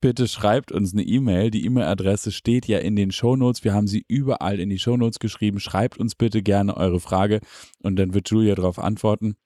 bitte 0.01 0.29
schreibt 0.29 0.73
uns 0.73 0.93
eine 0.93 1.03
E-Mail. 1.03 1.51
Die 1.51 1.65
E-Mail-Adresse 1.65 2.33
steht 2.33 2.67
ja 2.67 2.79
in 2.79 2.97
den 2.97 3.13
Shownotes. 3.13 3.65
Wir 3.65 3.75
haben 3.75 3.87
sie 3.87 4.05
überall 4.09 4.61
in 4.61 4.71
die 4.71 4.79
Shownotes 4.79 5.19
geschrieben. 5.19 5.61
Schreibt 5.61 5.99
uns 5.99 6.15
bitte 6.15 6.43
gerne 6.43 6.77
eure 6.77 7.01
Frage 7.01 7.41
und 7.83 7.97
dann 7.97 8.15
wird 8.15 8.29
Julia 8.31 8.55
darauf 8.55 8.79
antworten. 8.79 9.37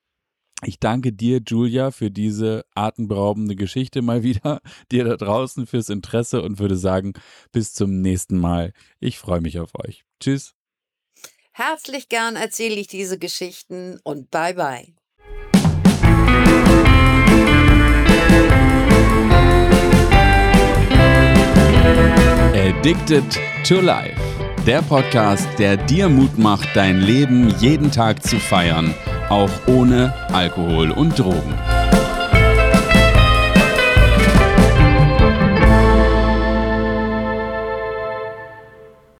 Ich 0.65 0.79
danke 0.79 1.13
dir, 1.13 1.41
Julia, 1.47 1.91
für 1.91 2.11
diese 2.11 2.65
atemberaubende 2.75 3.57
Geschichte 3.57 4.03
mal 4.03 4.23
wieder. 4.25 4.61
Dir 4.93 5.05
da 5.05 5.17
draußen 5.17 5.67
fürs 5.67 5.89
Interesse 5.89 6.43
und 6.43 6.59
würde 6.59 6.77
sagen, 6.77 7.15
bis 7.53 7.73
zum 7.73 8.01
nächsten 8.01 8.39
Mal. 8.39 8.73
Ich 8.99 9.19
freue 9.19 9.41
mich 9.41 9.59
auf 9.59 9.71
euch. 9.75 10.05
Tschüss. 10.21 10.55
Herzlich 11.53 12.09
gern 12.09 12.37
erzähle 12.37 12.77
ich 12.77 12.87
diese 12.87 13.19
Geschichten 13.19 13.99
und 14.05 14.31
bye 14.31 14.55
bye. 14.55 15.00
Addicted 22.71 23.25
to 23.67 23.81
Life. 23.81 24.15
Der 24.65 24.81
Podcast, 24.81 25.49
der 25.59 25.77
dir 25.77 26.09
Mut 26.09 26.39
macht, 26.39 26.69
dein 26.75 27.01
Leben 27.01 27.53
jeden 27.59 27.91
Tag 27.91 28.23
zu 28.23 28.39
feiern, 28.39 28.95
auch 29.29 29.51
ohne 29.67 30.15
Alkohol 30.33 30.93
und 30.93 31.19
Drogen. 31.19 31.80